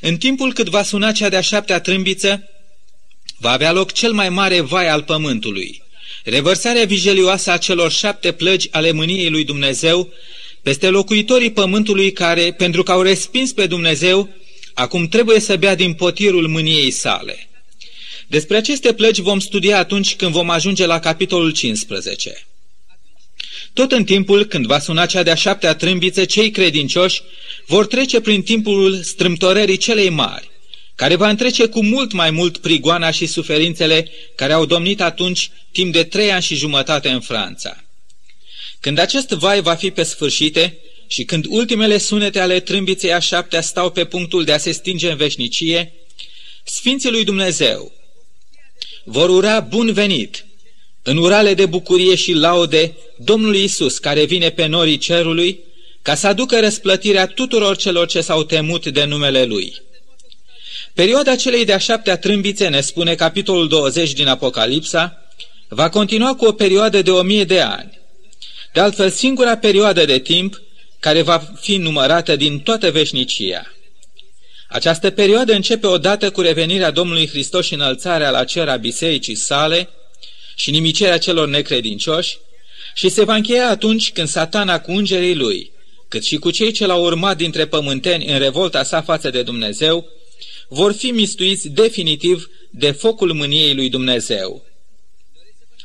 În 0.00 0.16
timpul 0.16 0.52
cât 0.52 0.68
va 0.68 0.82
suna 0.82 1.12
cea 1.12 1.28
de-a 1.28 1.40
șaptea 1.40 1.80
trâmbiță, 1.80 2.48
va 3.44 3.50
avea 3.50 3.72
loc 3.72 3.92
cel 3.92 4.12
mai 4.12 4.28
mare 4.28 4.60
vai 4.60 4.88
al 4.88 5.02
pământului, 5.02 5.82
revărsarea 6.24 6.84
vijelioasă 6.84 7.50
a 7.50 7.56
celor 7.56 7.92
șapte 7.92 8.32
plăgi 8.32 8.68
ale 8.70 8.92
mâniei 8.92 9.28
lui 9.30 9.44
Dumnezeu 9.44 10.12
peste 10.62 10.88
locuitorii 10.88 11.50
pământului 11.50 12.12
care, 12.12 12.52
pentru 12.52 12.82
că 12.82 12.92
au 12.92 13.02
respins 13.02 13.52
pe 13.52 13.66
Dumnezeu, 13.66 14.28
acum 14.74 15.08
trebuie 15.08 15.40
să 15.40 15.56
bea 15.56 15.74
din 15.74 15.92
potirul 15.92 16.48
mâniei 16.48 16.90
sale. 16.90 17.48
Despre 18.26 18.56
aceste 18.56 18.92
plăgi 18.92 19.20
vom 19.22 19.38
studia 19.38 19.78
atunci 19.78 20.16
când 20.16 20.32
vom 20.32 20.50
ajunge 20.50 20.86
la 20.86 20.98
capitolul 20.98 21.52
15. 21.52 22.46
Tot 23.72 23.92
în 23.92 24.04
timpul 24.04 24.44
când 24.44 24.66
va 24.66 24.78
suna 24.78 25.06
cea 25.06 25.22
de-a 25.22 25.34
șaptea 25.34 25.74
trâmbiță, 25.74 26.24
cei 26.24 26.50
credincioși 26.50 27.22
vor 27.66 27.86
trece 27.86 28.20
prin 28.20 28.42
timpul 28.42 29.02
strâmtorării 29.02 29.76
celei 29.76 30.08
mari, 30.08 30.52
care 30.96 31.14
va 31.14 31.28
întrece 31.28 31.66
cu 31.66 31.84
mult 31.84 32.12
mai 32.12 32.30
mult 32.30 32.56
prigoana 32.56 33.10
și 33.10 33.26
suferințele 33.26 34.10
care 34.34 34.52
au 34.52 34.64
domnit 34.64 35.00
atunci 35.00 35.50
timp 35.72 35.92
de 35.92 36.04
trei 36.04 36.32
ani 36.32 36.42
și 36.42 36.54
jumătate 36.54 37.08
în 37.08 37.20
Franța. 37.20 37.84
Când 38.80 38.98
acest 38.98 39.28
vai 39.28 39.60
va 39.60 39.74
fi 39.74 39.90
pe 39.90 40.02
sfârșite 40.02 40.78
și 41.06 41.24
când 41.24 41.44
ultimele 41.48 41.98
sunete 41.98 42.38
ale 42.38 42.60
trâmbiței 42.60 43.12
a 43.12 43.18
șaptea 43.18 43.60
stau 43.60 43.90
pe 43.90 44.04
punctul 44.04 44.44
de 44.44 44.52
a 44.52 44.58
se 44.58 44.70
stinge 44.72 45.10
în 45.10 45.16
veșnicie, 45.16 45.92
Sfinții 46.64 47.10
lui 47.10 47.24
Dumnezeu 47.24 47.92
vor 49.04 49.28
ura 49.28 49.60
bun 49.60 49.92
venit 49.92 50.46
în 51.02 51.16
urale 51.16 51.54
de 51.54 51.66
bucurie 51.66 52.14
și 52.14 52.32
laude 52.32 52.96
Domnului 53.18 53.62
Isus 53.62 53.98
care 53.98 54.24
vine 54.24 54.50
pe 54.50 54.66
norii 54.66 54.98
cerului 54.98 55.60
ca 56.02 56.14
să 56.14 56.26
aducă 56.26 56.60
răsplătirea 56.60 57.26
tuturor 57.26 57.76
celor 57.76 58.06
ce 58.06 58.20
s-au 58.20 58.44
temut 58.44 58.86
de 58.86 59.04
numele 59.04 59.44
Lui. 59.44 59.82
Perioada 60.94 61.36
celei 61.36 61.64
de-a 61.64 61.78
șaptea 61.78 62.16
trâmbițe, 62.16 62.68
ne 62.68 62.80
spune 62.80 63.14
capitolul 63.14 63.68
20 63.68 64.12
din 64.12 64.26
Apocalipsa, 64.26 65.22
va 65.68 65.88
continua 65.88 66.34
cu 66.34 66.44
o 66.44 66.52
perioadă 66.52 67.02
de 67.02 67.10
o 67.10 67.22
mie 67.22 67.44
de 67.44 67.60
ani. 67.60 68.00
De 68.72 68.80
altfel, 68.80 69.10
singura 69.10 69.56
perioadă 69.56 70.04
de 70.04 70.18
timp 70.18 70.62
care 71.00 71.22
va 71.22 71.52
fi 71.60 71.76
numărată 71.76 72.36
din 72.36 72.58
toată 72.58 72.90
veșnicia. 72.90 73.74
Această 74.68 75.10
perioadă 75.10 75.52
începe 75.52 75.86
odată 75.86 76.30
cu 76.30 76.40
revenirea 76.40 76.90
Domnului 76.90 77.28
Hristos 77.28 77.66
și 77.66 77.74
înălțarea 77.74 78.30
la 78.30 78.44
cer 78.44 78.68
a 78.68 78.76
bisericii 78.76 79.34
sale 79.34 79.88
și 80.54 80.70
nimicerea 80.70 81.18
celor 81.18 81.48
necredincioși 81.48 82.38
și 82.94 83.08
se 83.08 83.24
va 83.24 83.34
încheia 83.34 83.68
atunci 83.68 84.12
când 84.12 84.28
satana 84.28 84.80
cu 84.80 84.92
îngerii 84.92 85.34
lui, 85.34 85.70
cât 86.08 86.24
și 86.24 86.36
cu 86.36 86.50
cei 86.50 86.72
ce 86.72 86.86
l-au 86.86 87.02
urmat 87.02 87.36
dintre 87.36 87.66
pământeni 87.66 88.26
în 88.26 88.38
revolta 88.38 88.82
sa 88.82 89.02
față 89.02 89.30
de 89.30 89.42
Dumnezeu, 89.42 90.08
vor 90.74 90.92
fi 90.92 91.10
mistuiți 91.10 91.68
definitiv 91.68 92.50
de 92.70 92.90
focul 92.90 93.32
mâniei 93.32 93.74
lui 93.74 93.88
Dumnezeu. 93.88 94.64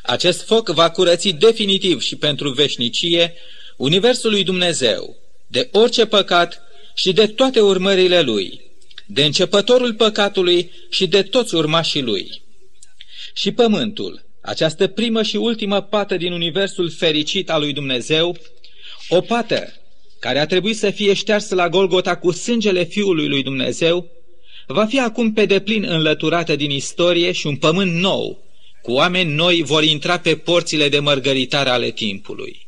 Acest 0.01 0.45
foc 0.45 0.69
va 0.69 0.89
curăți 0.89 1.29
definitiv 1.29 2.01
și 2.01 2.15
pentru 2.15 2.49
veșnicie 2.51 3.33
Universul 3.77 4.31
lui 4.31 4.43
Dumnezeu, 4.43 5.15
de 5.47 5.69
orice 5.71 6.05
păcat 6.05 6.61
și 6.95 7.13
de 7.13 7.27
toate 7.27 7.59
urmările 7.59 8.21
lui, 8.21 8.61
de 9.05 9.23
începătorul 9.23 9.93
păcatului 9.93 10.71
și 10.89 11.07
de 11.07 11.21
toți 11.23 11.55
urmașii 11.55 12.01
lui. 12.01 12.41
Și 13.33 13.51
pământul, 13.51 14.25
această 14.41 14.87
primă 14.87 15.23
și 15.23 15.35
ultimă 15.35 15.81
pată 15.81 16.17
din 16.17 16.31
universul 16.31 16.89
fericit 16.89 17.49
al 17.49 17.59
lui 17.59 17.73
Dumnezeu, 17.73 18.37
o 19.09 19.21
pată 19.21 19.73
care 20.19 20.39
a 20.39 20.45
trebuit 20.45 20.77
să 20.77 20.89
fie 20.89 21.13
ștearsă 21.13 21.55
la 21.55 21.69
Golgota 21.69 22.15
cu 22.15 22.31
sângele 22.31 22.83
Fiului 22.83 23.27
lui 23.27 23.43
Dumnezeu, 23.43 24.18
va 24.73 24.85
fi 24.85 24.99
acum 24.99 25.33
pe 25.33 25.45
deplin 25.45 25.83
înlăturată 25.83 26.55
din 26.55 26.69
istorie 26.69 27.31
și 27.31 27.47
un 27.47 27.55
pământ 27.55 27.93
nou, 27.93 28.43
cu 28.81 28.91
oameni 28.91 29.33
noi 29.33 29.63
vor 29.63 29.83
intra 29.83 30.19
pe 30.19 30.35
porțile 30.35 30.89
de 30.89 30.99
mărgăritare 30.99 31.69
ale 31.69 31.91
timpului. 31.91 32.67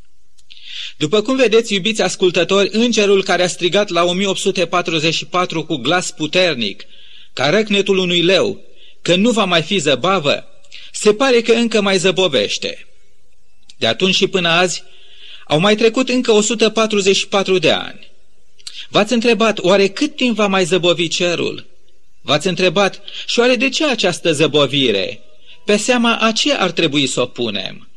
După 0.97 1.21
cum 1.21 1.35
vedeți, 1.35 1.73
iubiți 1.73 2.01
ascultători, 2.01 2.69
îngerul 2.71 3.23
care 3.23 3.43
a 3.43 3.47
strigat 3.47 3.89
la 3.89 4.03
1844 4.03 5.65
cu 5.65 5.75
glas 5.75 6.11
puternic, 6.11 6.83
ca 7.33 7.49
răcnetul 7.49 7.97
unui 7.97 8.21
leu, 8.21 8.61
că 9.01 9.15
nu 9.15 9.31
va 9.31 9.45
mai 9.45 9.61
fi 9.61 9.77
zăbavă, 9.77 10.45
se 10.91 11.13
pare 11.13 11.41
că 11.41 11.51
încă 11.51 11.81
mai 11.81 11.97
zăbovește. 11.97 12.87
De 13.77 13.87
atunci 13.87 14.15
și 14.15 14.27
până 14.27 14.49
azi, 14.49 14.83
au 15.47 15.59
mai 15.59 15.75
trecut 15.75 16.09
încă 16.09 16.31
144 16.31 17.57
de 17.57 17.71
ani. 17.71 18.11
V-ați 18.89 19.13
întrebat, 19.13 19.59
oare 19.59 19.87
cât 19.87 20.15
timp 20.15 20.35
va 20.35 20.47
mai 20.47 20.63
zăbovi 20.63 21.07
cerul? 21.07 21.70
V-ați 22.21 22.47
întrebat, 22.47 23.01
și 23.25 23.39
oare 23.39 23.55
de 23.55 23.69
ce 23.69 23.86
această 23.86 24.31
zăbovire? 24.31 25.21
Pe 25.65 25.77
seama 25.77 26.17
a 26.17 26.31
ce 26.31 26.53
ar 26.53 26.71
trebui 26.71 27.07
să 27.07 27.21
o 27.21 27.25
punem? 27.25 27.89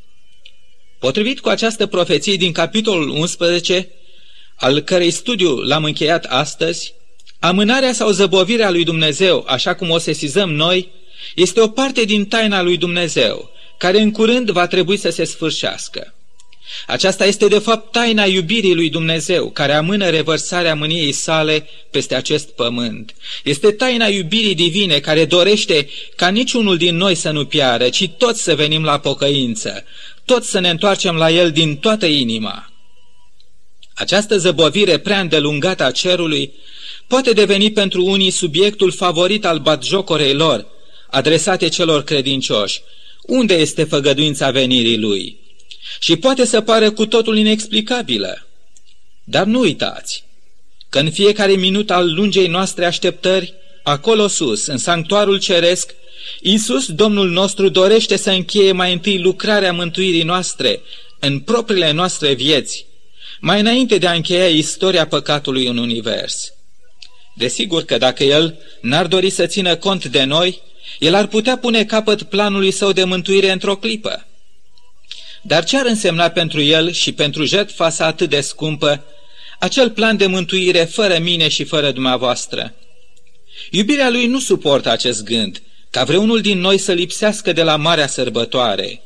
Potrivit 0.99 1.41
cu 1.41 1.49
această 1.49 1.87
profeție 1.87 2.35
din 2.37 2.53
capitolul 2.53 3.09
11, 3.09 3.89
al 4.57 4.81
cărei 4.81 5.11
studiu 5.11 5.57
l-am 5.57 5.85
încheiat 5.85 6.25
astăzi, 6.25 6.95
amânarea 7.39 7.93
sau 7.93 8.11
zăbovirea 8.11 8.71
lui 8.71 8.85
Dumnezeu, 8.85 9.45
așa 9.49 9.75
cum 9.75 9.91
o 9.91 9.99
sesizăm 9.99 10.53
noi, 10.53 10.93
este 11.35 11.61
o 11.61 11.69
parte 11.69 12.05
din 12.05 12.27
taina 12.27 12.63
lui 12.63 12.77
Dumnezeu, 12.77 13.51
care 13.79 14.01
în 14.01 14.11
curând 14.11 14.51
va 14.51 14.67
trebui 14.67 14.97
să 14.97 15.11
se 15.11 15.25
sfârșească. 15.25 16.14
Aceasta 16.87 17.27
este 17.27 17.49
de 17.49 17.59
fapt 17.59 17.93
taina 17.93 18.25
iubirii 18.25 18.75
lui 18.75 18.91
Dumnezeu, 18.91 19.51
care 19.51 19.73
amână 19.73 20.09
revărsarea 20.09 20.75
mâniei 20.75 21.13
sale 21.13 21.69
peste 21.91 22.15
acest 22.15 22.49
pământ. 22.49 23.15
Este 23.45 23.71
taina 23.73 24.07
iubirii 24.07 24.55
divine 24.55 24.99
care 24.99 25.25
dorește 25.25 25.89
ca 26.17 26.29
niciunul 26.29 26.77
din 26.77 26.97
noi 26.97 27.15
să 27.15 27.31
nu 27.31 27.45
piară, 27.45 27.89
ci 27.89 28.09
toți 28.09 28.43
să 28.43 28.55
venim 28.55 28.85
la 28.85 28.99
pocăință, 28.99 29.85
toți 30.25 30.51
să 30.51 30.59
ne 30.59 30.71
întoarcem 30.71 31.17
la 31.17 31.31
El 31.31 31.51
din 31.51 31.77
toată 31.77 32.07
inima. 32.07 32.73
Această 33.95 34.39
zăbovire 34.39 34.99
prea 34.99 35.21
îndelungată 35.21 35.85
a 35.85 35.91
cerului 35.91 36.53
poate 37.07 37.33
deveni 37.33 37.73
pentru 37.73 38.05
unii 38.05 38.31
subiectul 38.31 38.93
favorit 38.93 39.45
al 39.45 39.59
batjocorei 39.59 40.35
lor, 40.35 40.67
adresate 41.11 41.69
celor 41.69 42.03
credincioși. 42.03 42.83
Unde 43.23 43.55
este 43.55 43.85
făgăduința 43.85 44.51
venirii 44.51 44.99
Lui? 44.99 45.44
Și 46.05 46.17
poate 46.17 46.45
să 46.45 46.61
pară 46.61 46.91
cu 46.91 47.07
totul 47.07 47.37
inexplicabilă. 47.39 48.47
Dar 49.25 49.47
nu 49.47 49.61
uitați 49.61 50.25
că 50.89 50.99
în 50.99 51.11
fiecare 51.11 51.53
minut 51.53 51.91
al 51.91 52.15
lungei 52.15 52.47
noastre 52.47 52.85
așteptări, 52.85 53.55
acolo 53.83 54.27
sus, 54.27 54.67
în 54.67 54.79
sanctuarul 54.79 55.39
ceresc, 55.39 55.95
Iisus, 56.41 56.87
Domnul 56.87 57.31
nostru, 57.31 57.69
dorește 57.69 58.17
să 58.17 58.31
încheie 58.31 58.73
mai 58.73 58.93
întâi 58.93 59.19
lucrarea 59.19 59.73
mântuirii 59.73 60.23
noastre 60.23 60.81
în 61.19 61.41
propriile 61.41 61.91
noastre 61.91 62.33
vieți, 62.33 62.87
mai 63.41 63.61
înainte 63.61 63.99
de 63.99 64.07
a 64.07 64.13
încheia 64.13 64.49
istoria 64.49 65.07
păcatului 65.07 65.67
în 65.67 65.77
univers. 65.77 66.53
Desigur 67.35 67.83
că 67.83 67.99
dacă 67.99 68.25
El 68.25 68.59
n-ar 68.81 69.07
dori 69.07 69.31
să 69.31 69.47
țină 69.47 69.77
cont 69.77 70.05
de 70.05 70.25
noi, 70.25 70.61
El 70.99 71.15
ar 71.15 71.27
putea 71.27 71.59
pune 71.59 71.85
capăt 71.85 72.23
planului 72.23 72.71
său 72.71 72.93
de 72.93 73.05
mântuire 73.05 73.51
într-o 73.51 73.77
clipă. 73.77 74.27
Dar 75.47 75.65
ce 75.65 75.77
ar 75.77 75.87
însemna 75.87 76.29
pentru 76.29 76.61
el 76.61 76.93
și 76.93 77.13
pentru 77.13 77.45
jertfa 77.45 77.91
sa 77.91 78.07
atât 78.07 78.31
de 78.31 78.41
scumpă 78.41 79.05
acel 79.59 79.91
plan 79.91 80.17
de 80.17 80.27
mântuire 80.27 80.85
fără 80.85 81.19
mine 81.19 81.49
și 81.49 81.65
fără 81.65 81.91
dumneavoastră? 81.91 82.75
Iubirea 83.71 84.11
lui 84.11 84.27
nu 84.27 84.41
suportă 84.41 84.91
acest 84.91 85.25
gând, 85.25 85.63
ca 85.91 86.05
vreunul 86.05 86.41
din 86.41 86.59
noi 86.59 86.79
să 86.79 86.93
lipsească 86.93 87.53
de 87.53 87.63
la 87.63 87.77
marea 87.77 88.07
sărbătoare. 88.07 89.01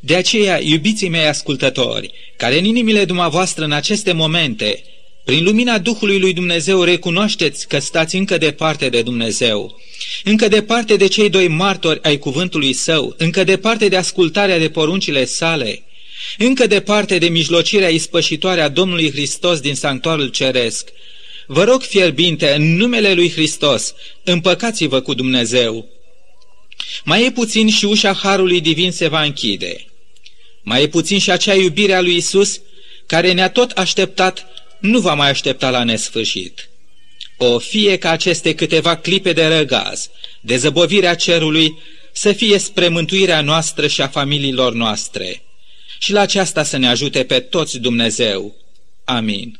De 0.00 0.14
aceea, 0.14 0.60
iubiții 0.62 1.08
mei 1.08 1.26
ascultători, 1.26 2.12
care 2.36 2.58
în 2.58 2.64
inimile 2.64 3.04
dumneavoastră 3.04 3.64
în 3.64 3.72
aceste 3.72 4.12
momente, 4.12 4.84
prin 5.30 5.44
lumina 5.44 5.78
Duhului 5.78 6.18
lui 6.18 6.32
Dumnezeu, 6.32 6.82
recunoașteți 6.82 7.68
că 7.68 7.78
stați 7.78 8.16
încă 8.16 8.38
departe 8.38 8.88
de 8.88 9.02
Dumnezeu, 9.02 9.80
încă 10.24 10.48
departe 10.48 10.96
de 10.96 11.06
cei 11.06 11.30
doi 11.30 11.48
martori 11.48 12.02
ai 12.02 12.18
cuvântului 12.18 12.72
său, 12.72 13.14
încă 13.18 13.44
departe 13.44 13.88
de 13.88 13.96
ascultarea 13.96 14.58
de 14.58 14.68
poruncile 14.68 15.24
sale, 15.24 15.82
încă 16.38 16.66
departe 16.66 17.18
de 17.18 17.28
mijlocirea 17.28 17.88
ispășitoare 17.88 18.60
a 18.60 18.68
Domnului 18.68 19.10
Hristos 19.10 19.60
din 19.60 19.74
sanctuarul 19.74 20.28
ceresc, 20.28 20.88
Vă 21.46 21.64
rog 21.64 21.82
fierbinte, 21.82 22.54
în 22.54 22.76
numele 22.76 23.12
lui 23.12 23.30
Hristos, 23.30 23.94
împăcați-vă 24.24 25.00
cu 25.00 25.14
Dumnezeu. 25.14 25.88
Mai 27.04 27.24
e 27.24 27.30
puțin 27.30 27.68
și 27.68 27.84
ușa 27.84 28.12
Harului 28.12 28.60
Divin 28.60 28.92
se 28.92 29.08
va 29.08 29.22
închide. 29.22 29.86
Mai 30.62 30.82
e 30.82 30.88
puțin 30.88 31.18
și 31.18 31.30
acea 31.30 31.54
iubire 31.54 31.92
a 31.92 32.00
lui 32.00 32.16
Isus, 32.16 32.60
care 33.06 33.32
ne-a 33.32 33.50
tot 33.50 33.70
așteptat, 33.70 34.46
nu 34.80 34.98
va 34.98 35.14
mai 35.14 35.28
aștepta 35.30 35.70
la 35.70 35.84
nesfârșit. 35.84 36.68
O 37.36 37.58
fie 37.58 37.96
ca 37.96 38.10
aceste 38.10 38.54
câteva 38.54 38.96
clipe 38.96 39.32
de 39.32 39.46
răgaz, 39.46 40.10
de 40.40 40.56
zăbovirea 40.56 41.14
cerului, 41.14 41.78
să 42.12 42.32
fie 42.32 42.58
spre 42.58 42.88
mântuirea 42.88 43.40
noastră 43.40 43.86
și 43.86 44.02
a 44.02 44.08
familiilor 44.08 44.72
noastre. 44.72 45.42
Și 45.98 46.12
la 46.12 46.20
aceasta 46.20 46.62
să 46.62 46.76
ne 46.76 46.88
ajute 46.88 47.24
pe 47.24 47.40
toți 47.40 47.78
Dumnezeu. 47.78 48.54
Amin. 49.04 49.58